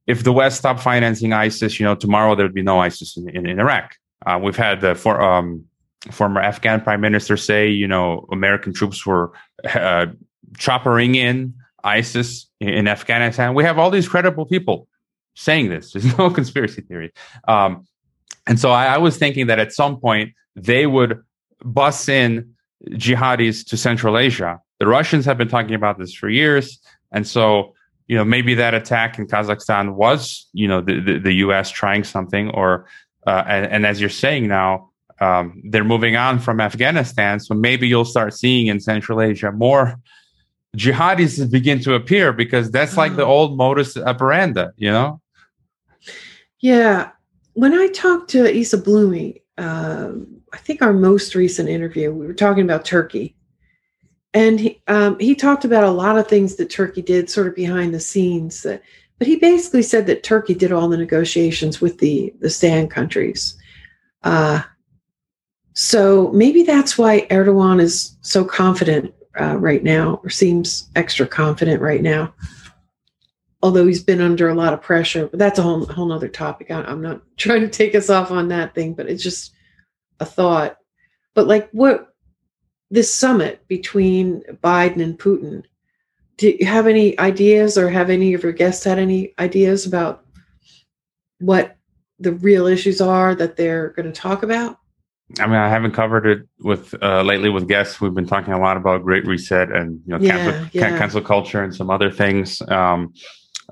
[0.07, 3.29] "If the West stopped financing ISIS, you know, tomorrow there would be no ISIS in,
[3.29, 3.95] in, in Iraq."
[4.25, 5.65] Uh, we've had the for um,
[6.11, 9.31] former Afghan prime minister say, you know, American troops were
[9.65, 10.07] uh,
[10.57, 13.53] choppering in ISIS in Afghanistan.
[13.53, 14.87] We have all these credible people
[15.35, 15.91] saying this.
[15.93, 17.11] There's no conspiracy theory.
[17.47, 17.87] Um,
[18.47, 21.21] and so I, I, was thinking that at some point they would
[21.63, 22.53] bus in
[22.89, 24.59] jihadis to Central Asia.
[24.79, 26.79] The Russians have been talking about this for years.
[27.11, 27.73] And so,
[28.07, 31.69] you know, maybe that attack in Kazakhstan was, you know, the, the, the U.S.
[31.69, 32.87] trying something or,
[33.25, 34.91] uh, and, and as you're saying now,
[35.21, 37.39] um, they're moving on from Afghanistan.
[37.39, 39.99] So maybe you'll start seeing in Central Asia more
[40.75, 43.29] jihadis begin to appear because that's like the oh.
[43.29, 45.21] old modus operandi, you know?
[46.59, 47.11] Yeah.
[47.53, 50.11] When I talked to Isa Blumi, uh,
[50.51, 53.35] I think our most recent interview, we were talking about Turkey.
[54.33, 57.55] And he um, he talked about a lot of things that Turkey did, sort of
[57.55, 58.63] behind the scenes.
[58.63, 58.81] That,
[59.19, 63.55] but he basically said that Turkey did all the negotiations with the the stand countries.
[64.23, 64.61] Uh,
[65.73, 71.81] so maybe that's why Erdogan is so confident uh, right now, or seems extra confident
[71.81, 72.33] right now.
[73.61, 76.71] Although he's been under a lot of pressure, but that's a whole whole other topic.
[76.71, 79.53] I, I'm not trying to take us off on that thing, but it's just
[80.19, 80.77] a thought.
[81.35, 82.12] But like, what
[82.93, 85.63] this summit between Biden and Putin?
[86.37, 90.25] Do you have any ideas, or have any of your guests had any ideas about
[91.39, 91.75] what
[92.19, 94.77] the real issues are that they're going to talk about?
[95.39, 97.99] I mean, I haven't covered it with uh, lately with guests.
[97.99, 100.97] We've been talking a lot about Great Reset and you know Yeah, cancel, yeah.
[100.97, 102.61] cancel culture and some other things.
[102.67, 103.13] Um,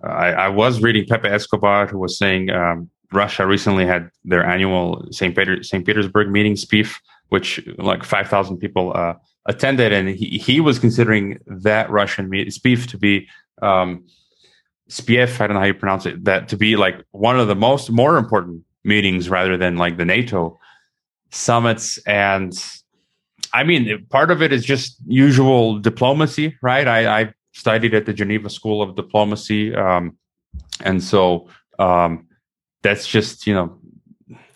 [0.04, 5.06] I, I was reading Pepe Escobar, who was saying um, Russia recently had their annual
[5.12, 5.36] St.
[5.36, 5.86] Peter, St.
[5.86, 7.00] Petersburg meeting, SPIF,
[7.32, 9.14] which like five thousand people uh,
[9.46, 13.28] attended, and he, he was considering that Russian SPIEF to be
[13.62, 14.06] um,
[14.90, 15.42] SPIEF.
[15.42, 16.24] I don't know how you pronounce it.
[16.26, 20.06] That to be like one of the most more important meetings rather than like the
[20.06, 20.60] NATO
[21.32, 22.54] summits and
[23.54, 28.14] i mean part of it is just usual diplomacy right i, I studied at the
[28.14, 30.18] geneva school of diplomacy um,
[30.82, 31.48] and so
[31.80, 32.28] um,
[32.84, 33.78] that's just you know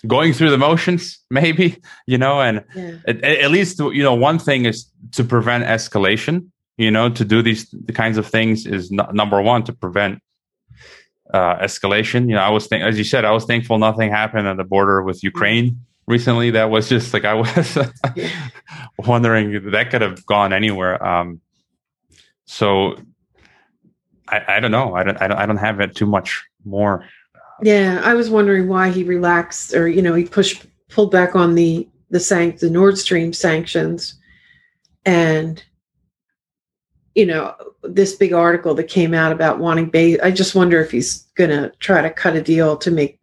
[0.07, 1.77] going through the motions maybe
[2.07, 2.97] you know and Yeah.
[3.07, 6.47] at, at least you know one thing is to prevent escalation
[6.77, 10.19] you know to do these the kinds of things is n- number one to prevent
[11.33, 12.29] uh, escalation.
[12.29, 14.63] You know i was think as you said i was thankful nothing happened at the
[14.63, 16.51] border with ukraine recently.
[16.51, 17.77] That was just like i was
[18.99, 21.03] wondering that could have gone anywhere.
[21.05, 21.41] Um
[22.45, 22.95] so
[24.27, 24.95] i i don't know.
[24.95, 27.05] I don't i don't, I don't have it too much more
[27.61, 31.55] Yeah, I was wondering why he relaxed, or you know, he pushed pulled back on
[31.55, 34.19] the the sank the Nord Stream sanctions,
[35.05, 35.63] and
[37.15, 40.19] you know this big article that came out about wanting base.
[40.21, 43.19] I just wonder if he's going to try to cut a deal to make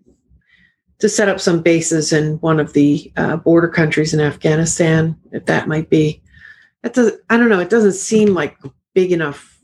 [0.99, 5.45] to set up some bases in one of the uh, border countries in Afghanistan, if
[5.47, 6.23] that might be.
[6.83, 7.61] That does I don't know.
[7.61, 8.57] It doesn't seem like
[8.95, 9.59] big enough.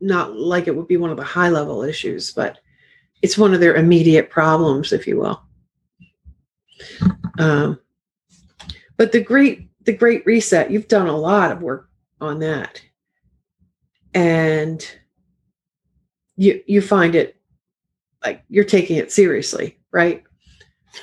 [0.00, 2.60] Not like it would be one of the high level issues, but
[3.22, 5.42] it's one of their immediate problems, if you will.
[7.38, 7.78] Um,
[8.96, 11.88] but the great the great reset, you've done a lot of work
[12.20, 12.82] on that,
[14.14, 14.86] and
[16.36, 17.36] you you find it
[18.24, 20.22] like you're taking it seriously, right?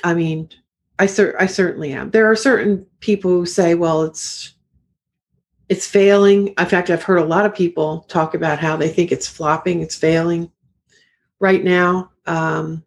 [0.04, 0.50] I mean,
[0.98, 2.10] I cer- I certainly am.
[2.10, 4.54] There are certain people who say, well, it's
[5.68, 6.48] it's failing.
[6.58, 9.80] In fact, I've heard a lot of people talk about how they think it's flopping,
[9.80, 10.50] it's failing
[11.40, 12.10] right now.
[12.26, 12.82] Um,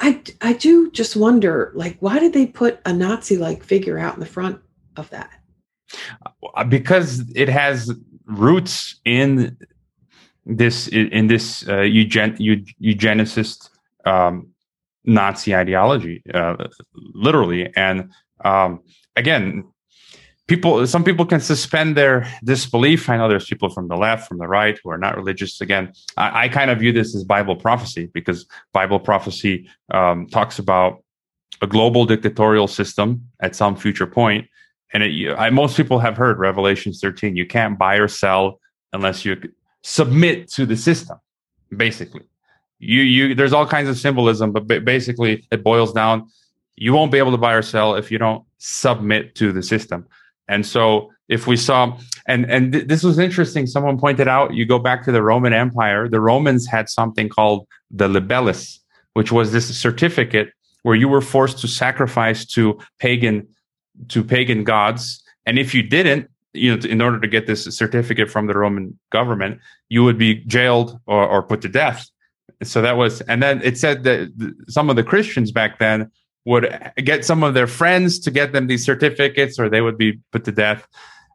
[0.00, 4.20] I I do just wonder, like, why did they put a Nazi-like figure out in
[4.20, 4.60] the front
[4.96, 5.30] of that?
[6.56, 7.92] Uh, because it has
[8.26, 9.56] roots in
[10.46, 12.36] this in this uh, eugen,
[12.82, 13.70] eugenicist
[14.04, 14.48] um,
[15.04, 16.56] Nazi ideology, uh,
[16.94, 17.70] literally.
[17.76, 18.12] And
[18.44, 18.80] um,
[19.16, 19.64] again,
[20.46, 23.08] people, some people can suspend their disbelief.
[23.08, 25.60] I know there's people from the left, from the right, who are not religious.
[25.60, 30.58] Again, I, I kind of view this as Bible prophecy because Bible prophecy um, talks
[30.58, 31.02] about
[31.62, 34.48] a global dictatorial system at some future point.
[34.92, 37.36] and it, I, most people have heard Revelations 13.
[37.36, 38.60] You can't buy or sell
[38.92, 39.40] unless you
[39.82, 41.18] submit to the system.
[41.74, 42.22] Basically,
[42.78, 46.28] you you there's all kinds of symbolism, but basically it boils down.
[46.76, 50.06] You won't be able to buy or sell if you don't submit to the system.
[50.48, 53.66] And so, if we saw, and and th- this was interesting.
[53.66, 54.54] Someone pointed out.
[54.54, 56.08] You go back to the Roman Empire.
[56.08, 58.78] The Romans had something called the libellus,
[59.14, 60.50] which was this certificate
[60.84, 63.48] where you were forced to sacrifice to pagan
[64.08, 68.30] to pagan gods and if you didn't you know in order to get this certificate
[68.30, 72.08] from the roman government you would be jailed or, or put to death
[72.62, 74.32] so that was and then it said that
[74.68, 76.10] some of the christians back then
[76.44, 80.20] would get some of their friends to get them these certificates or they would be
[80.30, 80.86] put to death.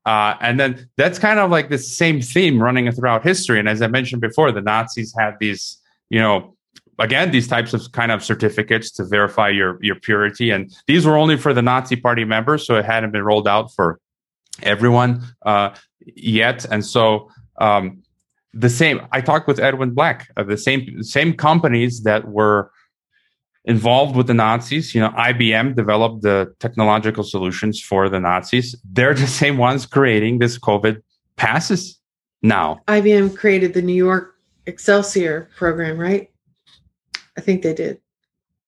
[0.06, 3.60] Uh, and then that's kind of like the same theme running throughout history.
[3.60, 5.78] And as i mentioned before the nazis had these
[6.10, 6.56] you know
[7.00, 10.52] again these types of kind of certificates to verify your your purity.
[10.52, 13.74] And these were only for the nazi party members so it hadn't been rolled out
[13.74, 14.00] for
[14.64, 15.76] everyone uh,
[16.16, 16.66] yet.
[16.72, 17.30] And so
[17.60, 18.04] um,
[18.54, 22.72] the same i talked with edwin black the same same companies that were
[23.66, 29.14] involved with the nazis you know ibm developed the technological solutions for the nazis they're
[29.14, 31.02] the same ones creating this covid
[31.36, 32.00] passes
[32.42, 34.36] now IBM created the New York
[34.66, 36.30] Excelsior program, right?
[37.38, 38.00] I think they did.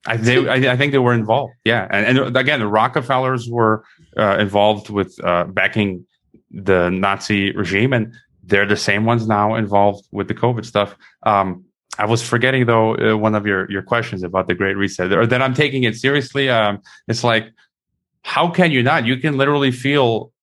[0.08, 1.54] I, they, I, I, think they were involved.
[1.64, 3.84] Yeah, and, and again, the Rockefellers were
[4.18, 6.06] uh, involved with uh, backing
[6.50, 8.14] the Nazi regime, and
[8.44, 10.96] they're the same ones now involved with the COVID stuff.
[11.24, 11.66] Um,
[12.02, 15.28] I was forgetting though uh, one of your your questions about the Great Reset, or
[15.28, 16.50] that I'm taking it seriously.
[16.50, 17.46] Um, it's like,
[18.24, 19.06] how can you not?
[19.06, 20.34] You can literally feel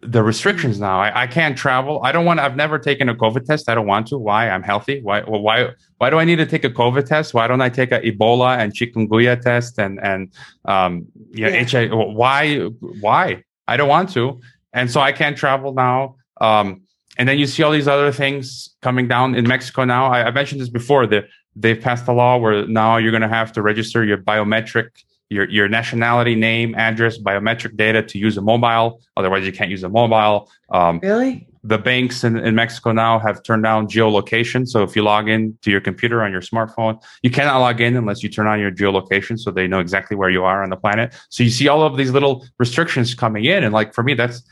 [0.00, 0.98] the restrictions now.
[0.98, 2.00] I, I can't travel.
[2.02, 2.40] I don't want.
[2.40, 3.68] I've never taken a COVID test.
[3.68, 4.16] I don't want to.
[4.16, 4.48] Why?
[4.48, 5.02] I'm healthy.
[5.02, 5.20] Why?
[5.20, 5.68] Well, why?
[5.98, 7.34] Why do I need to take a COVID test?
[7.34, 10.32] Why don't I take a Ebola and chikungunya test and and
[10.64, 11.64] um yeah, yeah.
[11.64, 11.90] HIV?
[11.92, 12.58] Why?
[13.00, 13.44] Why?
[13.68, 14.40] I don't want to,
[14.72, 16.16] and so I can't travel now.
[16.40, 16.81] Um,
[17.18, 20.06] and then you see all these other things coming down in Mexico now.
[20.06, 21.06] I, I mentioned this before.
[21.06, 24.88] That they've passed a law where now you're going to have to register your biometric
[25.32, 29.00] your your nationality, name, address, biometric data to use a mobile.
[29.16, 30.50] Otherwise, you can't use a mobile.
[30.70, 31.48] Um, really?
[31.64, 34.68] The banks in, in Mexico now have turned down geolocation.
[34.68, 37.96] So if you log in to your computer on your smartphone, you cannot log in
[37.96, 40.76] unless you turn on your geolocation so they know exactly where you are on the
[40.76, 41.14] planet.
[41.28, 43.62] So you see all of these little restrictions coming in.
[43.62, 44.42] And like for me, that's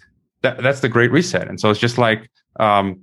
[0.43, 1.49] that, that's the great reset.
[1.49, 2.31] And so it's just like
[2.61, 3.01] um,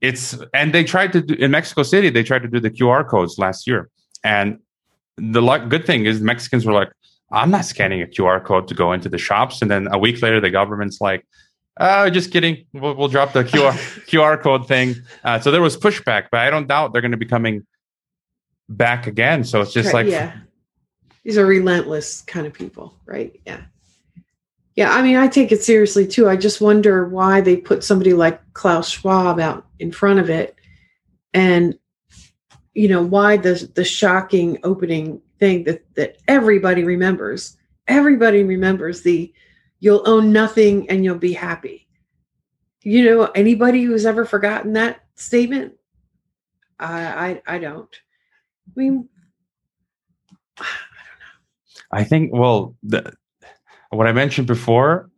[0.00, 3.06] it's and they tried to do in Mexico City, they tried to do the QR
[3.08, 3.88] codes last year.
[4.24, 4.58] And
[5.16, 6.90] the luck, good thing is Mexicans were like,
[7.30, 9.62] I'm not scanning a QR code to go into the shops.
[9.62, 11.26] And then a week later, the government's like,
[11.78, 12.64] oh, just kidding.
[12.72, 13.72] We'll, we'll drop the QR,
[14.06, 14.96] QR code thing.
[15.24, 17.66] Uh, so there was pushback, but I don't doubt they're going to be coming
[18.68, 19.44] back again.
[19.44, 20.36] So it's just like, yeah,
[21.24, 23.38] these are relentless kind of people, right?
[23.46, 23.62] Yeah.
[24.76, 24.92] Yeah.
[24.92, 26.28] I mean, I take it seriously too.
[26.28, 30.56] I just wonder why they put somebody like Klaus Schwab out in front of it.
[31.34, 31.78] And
[32.74, 37.56] you know why the the shocking opening thing that that everybody remembers
[37.86, 39.32] everybody remembers the
[39.80, 41.86] you'll own nothing and you'll be happy
[42.82, 45.74] you know anybody who's ever forgotten that statement
[46.78, 47.94] i i, I don't
[48.68, 49.08] i mean
[50.58, 53.12] i don't know i think well the,
[53.92, 55.08] what i mentioned before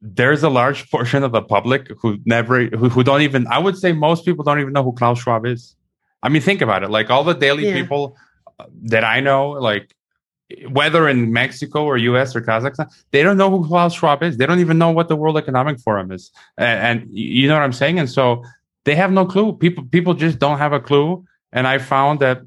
[0.00, 3.76] there's a large portion of the public who never who, who don't even i would
[3.76, 5.76] say most people don't even know who klaus schwab is
[6.22, 6.90] I mean, think about it.
[6.90, 7.74] Like all the daily yeah.
[7.74, 8.16] people
[8.58, 9.94] uh, that I know, like
[10.68, 14.36] whether in Mexico or US or Kazakhstan, they don't know who Klaus Schwab is.
[14.36, 16.30] They don't even know what the World Economic Forum is.
[16.58, 17.98] And, and, you know what I'm saying?
[17.98, 18.44] And so
[18.84, 19.54] they have no clue.
[19.54, 21.24] People people just don't have a clue.
[21.52, 22.42] And I found that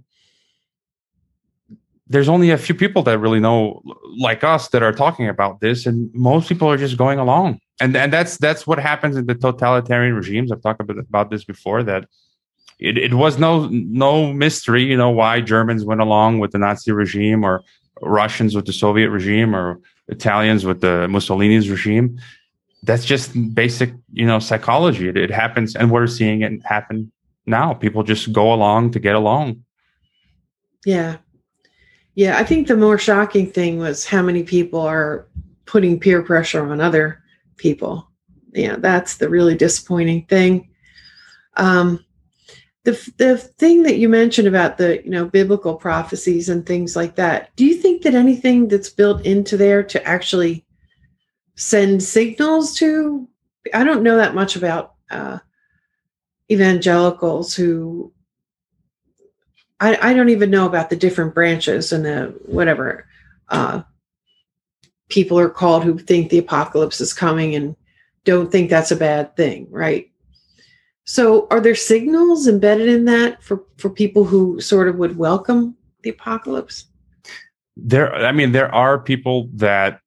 [2.07, 3.81] there's only a few people that really know
[4.17, 7.59] like us that are talking about this and most people are just going along.
[7.79, 10.51] And and that's that's what happens in the totalitarian regimes.
[10.51, 12.07] I've talked about, about this before that
[12.79, 16.91] it, it was no no mystery, you know, why Germans went along with the Nazi
[16.91, 17.63] regime or
[18.01, 22.19] Russians with the Soviet regime or Italians with the Mussolini's regime.
[22.83, 25.09] That's just basic, you know, psychology.
[25.09, 27.11] It, it happens, and we're seeing it happen
[27.45, 27.73] now.
[27.73, 29.63] People just go along to get along.
[30.85, 31.17] Yeah,
[32.15, 32.37] yeah.
[32.37, 35.27] I think the more shocking thing was how many people are
[35.65, 37.23] putting peer pressure on other
[37.57, 38.09] people.
[38.53, 40.69] Yeah, that's the really disappointing thing.
[41.57, 42.05] Um,
[42.85, 47.15] the the thing that you mentioned about the you know biblical prophecies and things like
[47.15, 50.63] that do you think that anything that's built into there to actually
[51.55, 53.27] send signals to
[53.73, 55.39] i don't know that much about uh,
[56.51, 58.13] evangelicals who
[59.79, 63.07] I, I don't even know about the different branches and the whatever
[63.49, 63.83] uh,
[65.09, 67.75] people are called who think the apocalypse is coming and
[68.23, 70.09] don't think that's a bad thing right
[71.05, 75.75] so, are there signals embedded in that for for people who sort of would welcome
[76.01, 76.87] the apocalypse?
[77.77, 80.01] There, I mean, there are people that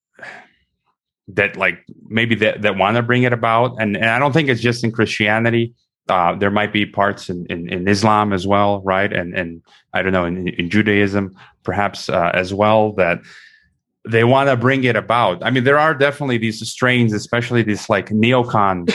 [1.29, 4.49] that like maybe that that want to bring it about, and, and I don't think
[4.49, 5.73] it's just in Christianity.
[6.09, 9.13] Uh, there might be parts in, in, in, Islam as well, right?
[9.13, 9.63] And and
[9.93, 13.19] I don't know in, in Judaism perhaps uh, as well that
[14.09, 15.45] they want to bring it about.
[15.45, 18.89] I mean, there are definitely these strains, especially this like neocon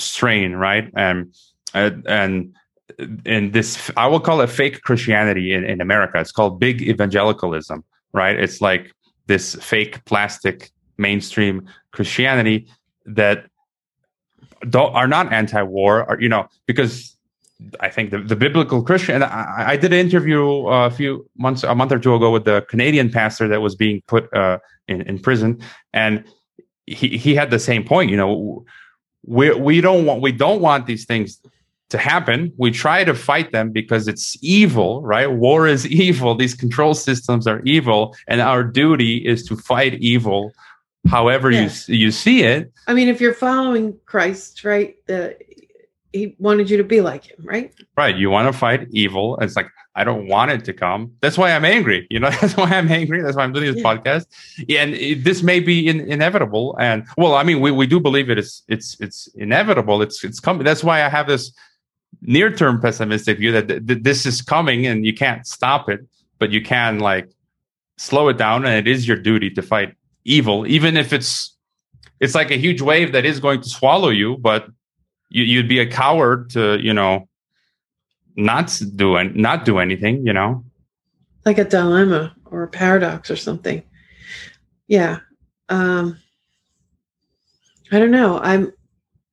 [0.00, 0.90] strain, right?
[0.96, 1.32] And
[1.74, 2.54] and
[3.24, 6.18] and this I will call it fake Christianity in, in America.
[6.18, 8.36] It's called big evangelicalism, right?
[8.38, 8.92] It's like
[9.26, 12.68] this fake plastic mainstream Christianity
[13.06, 13.46] that
[14.68, 17.16] don't are not anti-war, or you know, because
[17.80, 19.22] I think the, the biblical Christian.
[19.22, 22.44] I, I, did an interview uh, a few months, a month or two ago, with
[22.44, 25.60] the Canadian pastor that was being put uh, in in prison,
[25.92, 26.24] and
[26.86, 28.10] he he had the same point.
[28.10, 28.64] You know,
[29.24, 31.40] we we don't want we don't want these things
[31.90, 32.52] to happen.
[32.58, 35.30] We try to fight them because it's evil, right?
[35.30, 36.34] War is evil.
[36.34, 40.52] These control systems are evil, and our duty is to fight evil,
[41.08, 42.72] however you you see it.
[42.86, 44.96] I mean, if you're following Christ, right?
[45.06, 45.36] The
[46.12, 47.72] he wanted you to be like him, right?
[47.96, 48.16] Right.
[48.16, 49.36] You want to fight evil.
[49.40, 51.12] It's like I don't want it to come.
[51.20, 52.06] That's why I'm angry.
[52.10, 53.20] You know, that's why I'm angry.
[53.22, 53.96] That's why I'm doing this yeah.
[53.96, 54.26] podcast.
[54.68, 56.76] Yeah, and it, this may be in, inevitable.
[56.78, 60.00] And well, I mean, we, we do believe it is it's it's inevitable.
[60.02, 60.64] It's it's coming.
[60.64, 61.52] That's why I have this
[62.22, 66.00] near term pessimistic view that th- th- this is coming and you can't stop it,
[66.38, 67.28] but you can like
[67.96, 68.64] slow it down.
[68.64, 69.94] And it is your duty to fight
[70.28, 71.56] evil, even if it's
[72.20, 74.68] it's like a huge wave that is going to swallow you, but
[75.30, 77.28] you, you'd be a coward to you know
[78.36, 80.64] not do and not do anything you know?
[81.44, 83.82] Like a dilemma or a paradox or something.
[84.86, 85.20] Yeah
[85.70, 86.18] um
[87.92, 88.38] i don't know.
[88.38, 88.72] I'm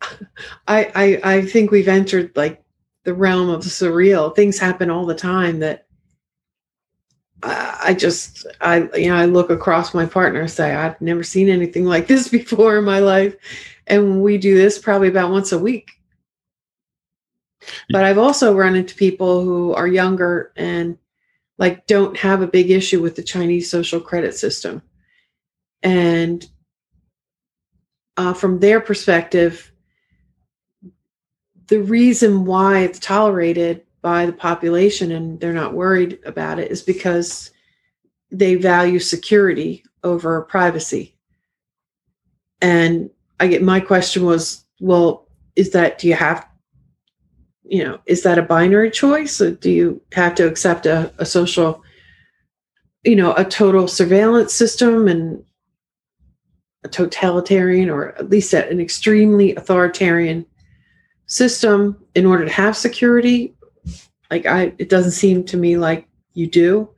[0.68, 2.64] I, I i think we've entered like
[3.04, 4.36] the realm of surreal.
[4.36, 5.85] Things happen all the time that
[7.44, 11.50] I, just i you know i look across my partner and say i've never seen
[11.50, 13.36] anything like this before in my life
[13.88, 15.92] and we do this probably about once a week.
[17.90, 20.98] But I've also run into people who are younger and
[21.58, 24.82] like don't have a big issue with the Chinese social credit system.
[25.82, 26.46] And
[28.18, 29.72] uh, from their perspective,
[31.68, 36.84] the reason why it's tolerated by the population and they're not worried about it is
[36.84, 37.50] because
[38.30, 41.18] they value security over privacy.
[42.62, 43.10] And
[43.40, 46.48] I get my question was, well, is that do you have
[47.64, 49.42] you know, is that a binary choice?
[49.42, 51.82] Or do you have to accept a, a social,
[53.04, 55.44] you know, a total surveillance system and
[56.84, 60.46] a totalitarian or at least an extremely authoritarian
[61.26, 63.55] system in order to have security?
[64.30, 66.90] Like I it doesn't seem to me like you do.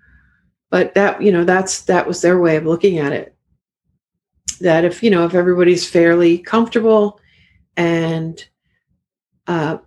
[0.70, 3.36] But that, you know, that's that was their way of looking at it.
[4.60, 7.20] That if you know if everybody's fairly comfortable
[7.78, 8.44] and
[9.46, 9.78] uh,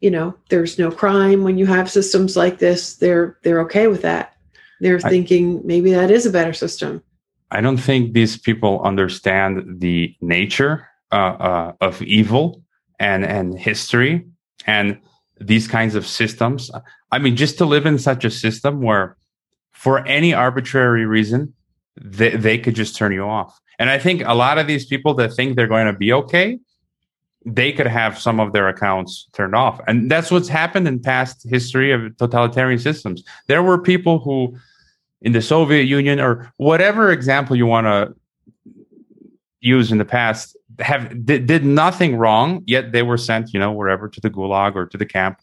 [0.00, 4.02] you know there's no crime when you have systems like this they're they're okay with
[4.02, 4.34] that.
[4.80, 7.02] They're I, thinking maybe that is a better system.
[7.50, 12.62] I don't think these people understand the nature uh, uh, of evil
[12.98, 14.26] and and history.
[14.66, 14.98] And
[15.40, 16.70] these kinds of systems
[17.12, 19.16] i mean just to live in such a system where
[19.72, 21.52] for any arbitrary reason
[22.00, 25.14] they, they could just turn you off and I think a lot of these people
[25.14, 26.58] that think they're going to be okay,
[27.44, 29.80] they could have some of their accounts turned off.
[29.86, 33.22] And that's what's happened in past history of totalitarian systems.
[33.46, 34.56] There were people who
[35.22, 38.14] in the Soviet Union or whatever example you want to
[39.60, 43.72] use in the past have did, did nothing wrong, yet they were sent, you know,
[43.72, 45.40] wherever to the gulag or to the camp.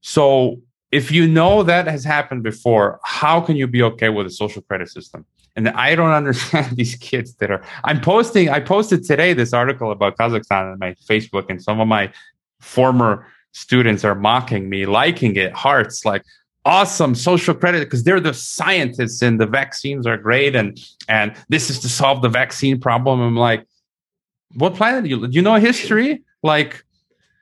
[0.00, 0.60] So
[0.90, 4.62] if you know that has happened before, how can you be okay with a social
[4.62, 5.24] credit system?
[5.56, 7.62] And I don't understand these kids that are.
[7.84, 8.48] I'm posting.
[8.48, 12.12] I posted today this article about Kazakhstan on my Facebook, and some of my
[12.60, 16.22] former students are mocking me, liking it, hearts like
[16.64, 20.78] awesome social credit because they're the scientists and the vaccines are great and
[21.08, 23.20] and this is to solve the vaccine problem.
[23.20, 23.66] I'm like,
[24.54, 25.26] what planet do you?
[25.28, 26.22] You know history?
[26.42, 26.84] Like,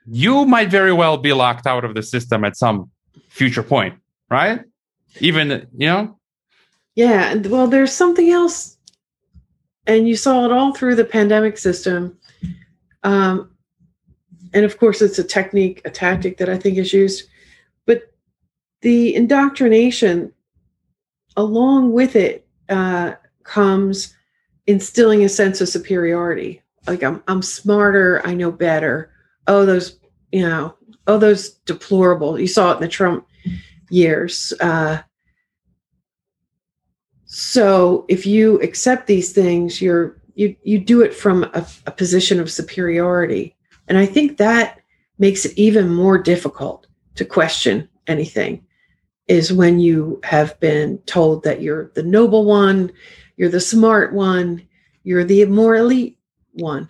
[0.05, 2.89] you might very well be locked out of the system at some
[3.29, 3.95] future point,
[4.29, 4.61] right?
[5.19, 6.19] Even you know
[6.99, 8.77] yeah, well, there's something else,
[9.87, 12.17] and you saw it all through the pandemic system.
[13.03, 13.51] Um,
[14.53, 17.23] and of course, it's a technique, a tactic that I think is used.
[17.85, 18.11] But
[18.81, 20.33] the indoctrination,
[21.37, 23.13] along with it, uh,
[23.43, 24.13] comes
[24.67, 26.61] instilling a sense of superiority.
[26.89, 29.11] Like I'm, I'm smarter, I know better.
[29.47, 29.99] Oh, those,
[30.31, 30.75] you know,
[31.05, 32.39] oh, those deplorable.
[32.39, 33.27] You saw it in the Trump
[33.89, 34.53] years.
[34.59, 35.01] Uh,
[37.25, 42.39] so if you accept these things, you're you you do it from a, a position
[42.39, 43.55] of superiority,
[43.87, 44.79] and I think that
[45.17, 48.65] makes it even more difficult to question anything.
[49.27, 52.91] Is when you have been told that you're the noble one,
[53.37, 54.67] you're the smart one,
[55.03, 56.18] you're the more elite
[56.59, 56.89] one.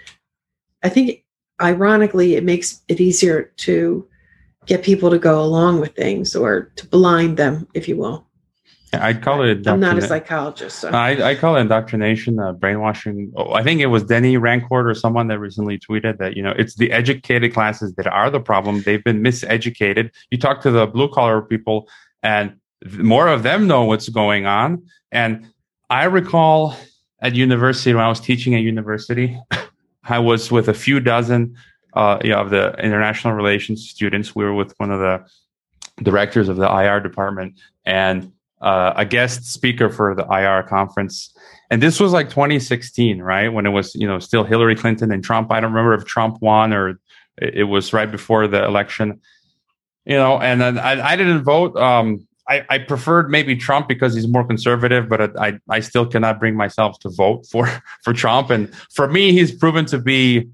[0.84, 1.24] I think
[1.62, 4.08] ironically, it makes it easier to
[4.66, 8.30] get people to go along with things or to blind them, if you will.
[8.94, 9.68] I'd call it.
[9.68, 10.80] I'm not a psychologist.
[10.80, 10.90] So.
[10.90, 13.32] I, I call it indoctrination, uh, brainwashing.
[13.36, 16.54] Oh, I think it was Denis Rancourt or someone that recently tweeted that you know
[16.58, 18.82] it's the educated classes that are the problem.
[18.82, 20.12] They've been miseducated.
[20.32, 21.88] You talk to the blue collar people,
[22.24, 22.56] and
[22.98, 24.84] more of them know what's going on.
[25.12, 25.48] And
[25.90, 26.76] I recall
[27.22, 29.40] at university when I was teaching at university,
[30.04, 31.56] I was with a few dozen
[31.94, 34.36] uh, you know, of the international relations students.
[34.36, 35.26] We were with one of the
[36.04, 38.32] directors of the IR department, and
[38.62, 41.34] uh, a guest speaker for the IR conference.
[41.70, 43.50] And this was like 2016, right?
[43.50, 45.52] When it was, you know, still Hillary Clinton and Trump.
[45.52, 47.00] I don't remember if Trump won or
[47.42, 49.22] It, was right before the election,
[50.06, 51.76] you know, and then I, I didn't vote.
[51.78, 56.40] Um, I, I preferred maybe Trump because he's more conservative, but I, I still cannot
[56.40, 57.68] bring myself to vote for,
[58.04, 58.50] for Trump.
[58.50, 60.50] And for me, he's proven to be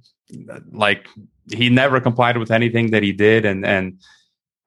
[0.71, 1.07] like
[1.51, 3.45] he never complied with anything that he did.
[3.45, 3.99] And, and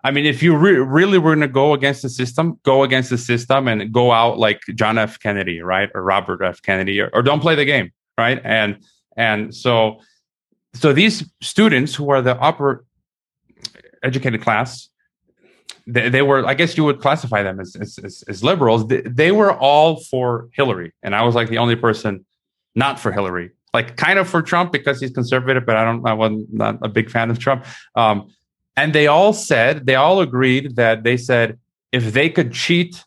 [0.04, 3.10] I mean, if you re- really were going to go against the system, go against
[3.10, 5.18] the system and go out like John F.
[5.18, 5.90] Kennedy, right?
[5.94, 6.62] Or Robert F.
[6.62, 8.40] Kennedy, or, or don't play the game, right?
[8.42, 8.78] And,
[9.16, 10.00] and so,
[10.72, 12.86] so these students who are the upper
[14.02, 14.88] educated class,
[15.88, 18.86] they, they, were, I guess you would classify them as, as, as liberals.
[18.86, 20.92] They, they, were all for Hillary.
[21.02, 22.26] And I was like the only person
[22.74, 26.12] not for Hillary, like kind of for Trump because he's conservative, but I don't, I
[26.12, 27.64] wasn't not a big fan of Trump.
[27.94, 28.30] Um,
[28.76, 31.58] and they all said, they all agreed that they said
[31.90, 33.02] if they could cheat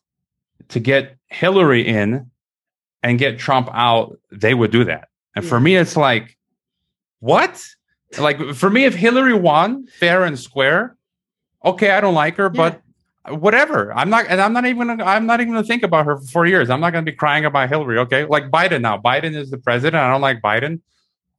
[0.70, 2.32] to get Hillary in
[3.04, 5.10] and get Trump out, they would do that.
[5.36, 6.36] And for me, it's like,
[7.20, 7.64] what?
[8.18, 10.98] Like for me, if Hillary won fair and square,
[11.64, 12.72] okay, I don't like her, yeah.
[13.26, 13.94] but whatever.
[13.94, 16.46] I'm not, and I'm not even, I'm not even gonna think about her for four
[16.46, 16.70] years.
[16.70, 18.00] I'm not gonna be crying about Hillary.
[18.00, 18.98] Okay, like Biden now.
[18.98, 20.02] Biden is the president.
[20.02, 20.82] I don't like Biden.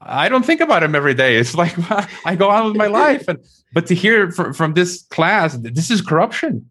[0.05, 1.36] I don't think about him every day.
[1.40, 1.74] It's like
[2.27, 3.39] I go on with my life, and
[3.73, 6.69] but to hear from, from this class, this is corruption.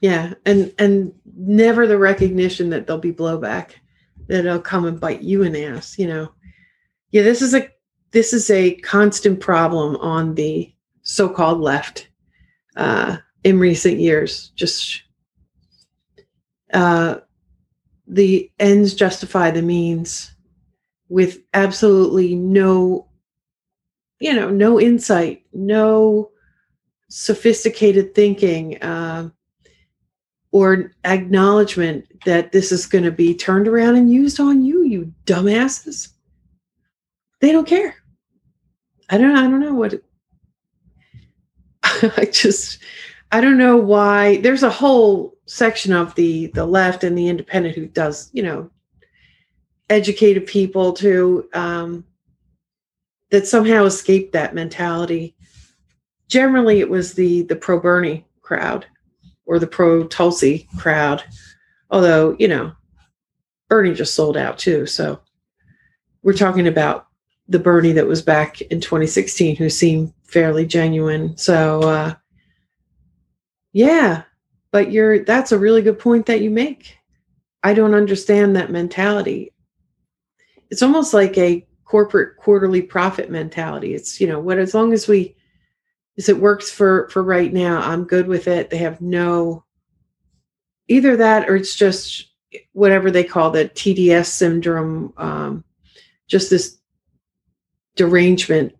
[0.00, 3.72] Yeah, and and never the recognition that there'll be blowback,
[4.28, 5.98] that it'll come and bite you in the ass.
[5.98, 6.32] You know,
[7.10, 7.68] yeah, this is a
[8.10, 10.72] this is a constant problem on the
[11.02, 12.08] so-called left
[12.76, 14.50] uh, in recent years.
[14.56, 15.02] Just
[16.72, 17.16] uh,
[18.06, 20.34] the ends justify the means
[21.08, 23.06] with absolutely no,
[24.20, 26.30] you know, no insight, no
[27.08, 28.82] sophisticated thinking.
[28.82, 29.30] Uh,
[30.54, 35.12] or acknowledgement that this is going to be turned around and used on you, you
[35.26, 36.10] dumbasses.
[37.40, 37.96] They don't care.
[39.10, 39.36] I don't.
[39.36, 39.94] I don't know what.
[42.16, 42.78] I just
[43.32, 47.74] I don't know why there's a whole section of the the left and the independent
[47.74, 48.70] who does you know
[49.90, 52.04] educated people to um,
[53.30, 55.34] that somehow escaped that mentality.
[56.28, 58.86] Generally, it was the the pro Bernie crowd
[59.46, 61.22] or the pro Tulsi crowd,
[61.90, 62.72] although you know
[63.68, 64.86] Bernie just sold out too.
[64.86, 65.20] So
[66.22, 67.08] we're talking about
[67.48, 71.36] the Bernie that was back in 2016 who seemed fairly genuine.
[71.38, 72.14] So uh,
[73.72, 74.24] yeah,
[74.72, 76.98] but you're that's a really good point that you make.
[77.62, 79.54] I don't understand that mentality.
[80.70, 83.94] It's almost like a corporate quarterly profit mentality.
[83.94, 85.36] It's you know what as long as we
[86.18, 88.70] as it works for for right now, I'm good with it.
[88.70, 89.64] They have no
[90.88, 92.32] either that or it's just
[92.72, 95.64] whatever they call the TDS syndrome, um,
[96.26, 96.78] just this
[97.94, 98.74] derangement.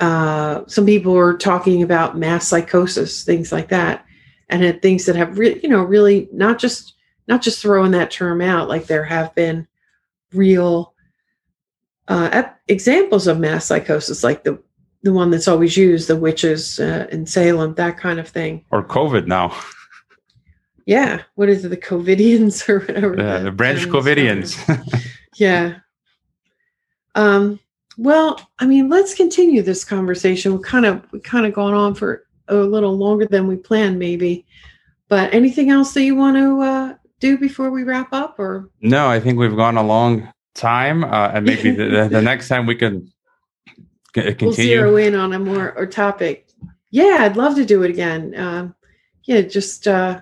[0.00, 4.04] Uh, some people are talking about mass psychosis, things like that,
[4.48, 6.94] and had things that have really, you know, really not just
[7.26, 8.68] not just throwing that term out.
[8.68, 9.66] Like there have been
[10.32, 10.94] real
[12.06, 14.62] uh, examples of mass psychosis, like the
[15.02, 18.64] the one that's always used, the witches uh, in Salem, that kind of thing.
[18.70, 19.56] Or COVID now.
[20.88, 23.14] Yeah, what is it, the COVIDians or whatever?
[23.14, 24.56] Yeah, the branch COVIDians.
[25.36, 25.80] yeah.
[27.14, 27.60] Um,
[27.98, 30.56] well, I mean, let's continue this conversation.
[30.56, 33.98] We kind of we kind of gone on for a little longer than we planned,
[33.98, 34.46] maybe.
[35.08, 39.08] But anything else that you want to uh, do before we wrap up, or no?
[39.08, 42.76] I think we've gone a long time, uh, and maybe the, the, next time we
[42.76, 43.12] can
[44.14, 44.46] continue.
[44.46, 46.48] We'll zero in on a more or topic.
[46.90, 48.32] Yeah, I'd love to do it again.
[48.36, 48.76] Um,
[49.24, 50.20] yeah, just uh,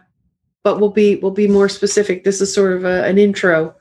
[0.62, 2.24] but we'll be we'll be more specific.
[2.24, 3.74] This is sort of a, an intro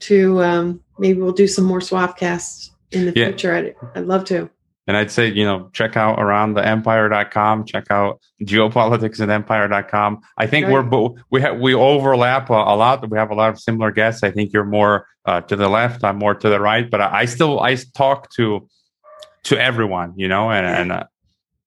[0.00, 3.26] to um, maybe we'll do some more swap casts in the yeah.
[3.26, 3.54] future.
[3.54, 4.50] I'd, I'd love to.
[4.86, 10.20] And I'd say, you know, check out around the empire.com, check out geopolitics and empire.com.
[10.36, 10.84] I think right.
[10.84, 13.08] we're we have, we overlap a, a, lot.
[13.08, 14.24] We have a lot of similar guests.
[14.24, 16.02] I think you're more uh, to the left.
[16.02, 18.68] I'm more to the right, but I, I still, I talk to,
[19.44, 21.04] to everyone, you know, and, and uh,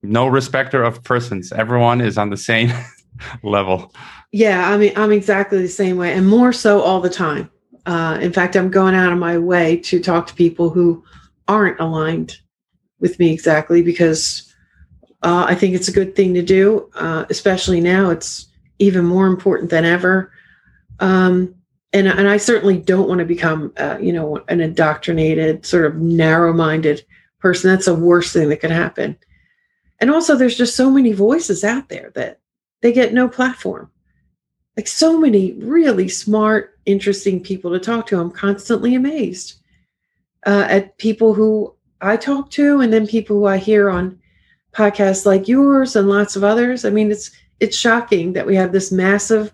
[0.02, 1.54] no respecter of persons.
[1.54, 2.74] Everyone is on the same
[3.44, 3.94] level.
[4.34, 4.70] Yeah.
[4.70, 7.50] I mean, I'm exactly the same way and more so all the time.
[7.86, 11.04] Uh, in fact, I'm going out of my way to talk to people who
[11.48, 12.38] aren't aligned
[13.00, 14.54] with me exactly because
[15.22, 18.10] uh, I think it's a good thing to do, uh, especially now.
[18.10, 18.48] It's
[18.80, 20.32] even more important than ever.
[21.00, 21.56] Um,
[21.92, 25.98] and, and I certainly don't want to become, uh, you know, an indoctrinated, sort of
[25.98, 27.06] narrow-minded
[27.40, 27.70] person.
[27.70, 29.18] That's the worst thing that could happen.
[30.00, 32.40] And also, there's just so many voices out there that
[32.82, 33.90] they get no platform.
[34.76, 38.20] Like so many really smart, interesting people to talk to.
[38.20, 39.56] I'm constantly amazed
[40.46, 44.20] uh, at people who I talk to, and then people who I hear on
[44.74, 46.86] podcasts like yours and lots of others.
[46.86, 49.54] I mean, it's it's shocking that we have this massive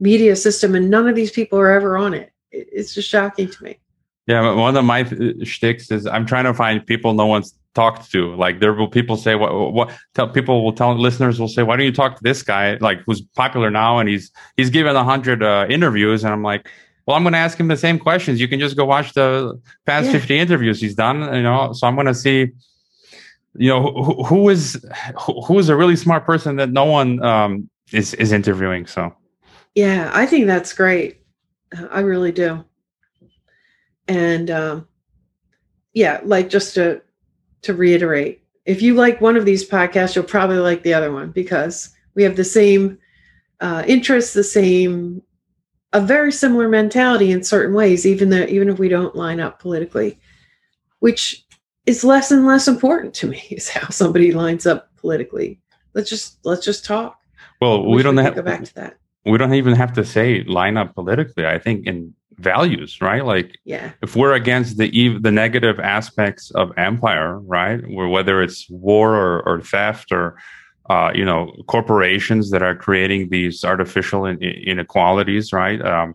[0.00, 2.32] media system and none of these people are ever on it.
[2.50, 3.78] It's just shocking to me.
[4.26, 8.10] Yeah, one of my uh, shticks is I'm trying to find people no one's talked
[8.12, 8.34] to.
[8.34, 11.76] Like there will people say what what tell people will tell listeners will say why
[11.76, 15.04] don't you talk to this guy like who's popular now and he's he's given a
[15.04, 16.68] hundred uh, interviews and I'm like
[17.06, 18.40] well I'm going to ask him the same questions.
[18.40, 20.12] You can just go watch the past yeah.
[20.12, 21.22] 50 interviews he's done.
[21.34, 22.50] You know, so I'm going to see
[23.56, 24.84] you know who, who is
[25.44, 28.86] who is a really smart person that no one um, is is interviewing.
[28.86, 29.14] So
[29.74, 31.22] yeah, I think that's great.
[31.90, 32.64] I really do.
[34.08, 34.88] And um,
[35.94, 37.02] yeah, like just to
[37.62, 41.30] to reiterate, if you like one of these podcasts, you'll probably like the other one
[41.30, 42.98] because we have the same
[43.60, 45.22] uh, interests, the same,
[45.92, 49.58] a very similar mentality in certain ways, even though even if we don't line up
[49.60, 50.18] politically,
[51.00, 51.44] which
[51.86, 55.60] is less and less important to me is how somebody lines up politically.
[55.94, 57.18] Let's just let's just talk.
[57.60, 58.96] Well, we don't have go back to that.
[59.26, 61.46] We don't even have to say line up politically.
[61.46, 63.24] I think in values, right?
[63.24, 68.42] Like, yeah, if we're against the ev- the negative aspects of empire, right, where whether
[68.42, 70.36] it's war or, or theft or
[70.88, 75.80] uh, you know corporations that are creating these artificial in- inequalities, right?
[75.82, 76.14] Um,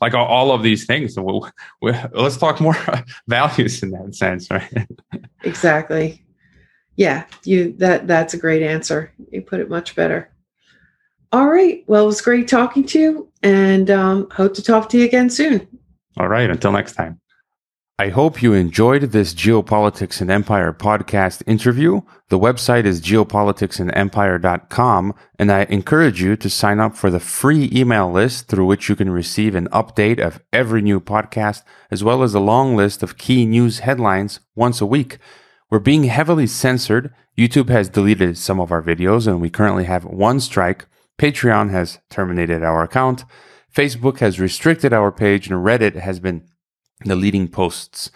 [0.00, 1.14] like all of these things.
[1.14, 2.76] So we'll, we'll, let's talk more
[3.28, 4.88] values in that sense, right?
[5.44, 6.24] exactly.
[6.96, 9.12] Yeah, you that that's a great answer.
[9.30, 10.30] You put it much better.
[11.34, 11.84] All right.
[11.88, 15.30] Well, it was great talking to you, and um, hope to talk to you again
[15.30, 15.66] soon.
[16.16, 16.48] All right.
[16.48, 17.20] Until next time.
[17.98, 22.02] I hope you enjoyed this Geopolitics and Empire podcast interview.
[22.28, 28.12] The website is geopoliticsandempire.com, and I encourage you to sign up for the free email
[28.12, 32.34] list through which you can receive an update of every new podcast, as well as
[32.34, 35.18] a long list of key news headlines once a week.
[35.68, 37.12] We're being heavily censored.
[37.36, 40.86] YouTube has deleted some of our videos, and we currently have one strike
[41.18, 43.24] Patreon has terminated our account.
[43.74, 46.46] Facebook has restricted our page and Reddit has been
[47.04, 48.10] deleting posts.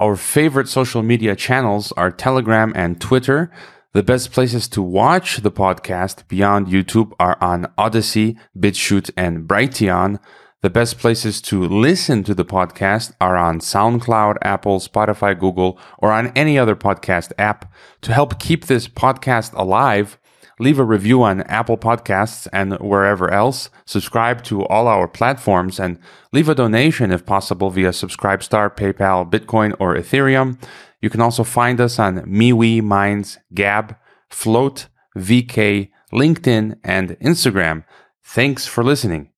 [0.00, 3.52] Our favorite social media channels are Telegram and Twitter.
[3.92, 10.18] The best places to watch the podcast beyond YouTube are on Odysee, BitChute, and Brighteon.
[10.62, 16.10] The best places to listen to the podcast are on SoundCloud, Apple, Spotify, Google, or
[16.10, 17.70] on any other podcast app.
[18.02, 20.18] To help keep this podcast alive,
[20.58, 25.98] leave a review on Apple Podcasts and wherever else, subscribe to all our platforms, and
[26.32, 30.62] leave a donation if possible via Subscribestar, PayPal, Bitcoin, or Ethereum.
[31.00, 33.96] You can also find us on MeWe, Minds, Gab,
[34.30, 37.84] Flote, VK, LinkedIn, and Instagram.
[38.22, 39.31] Thanks for listening.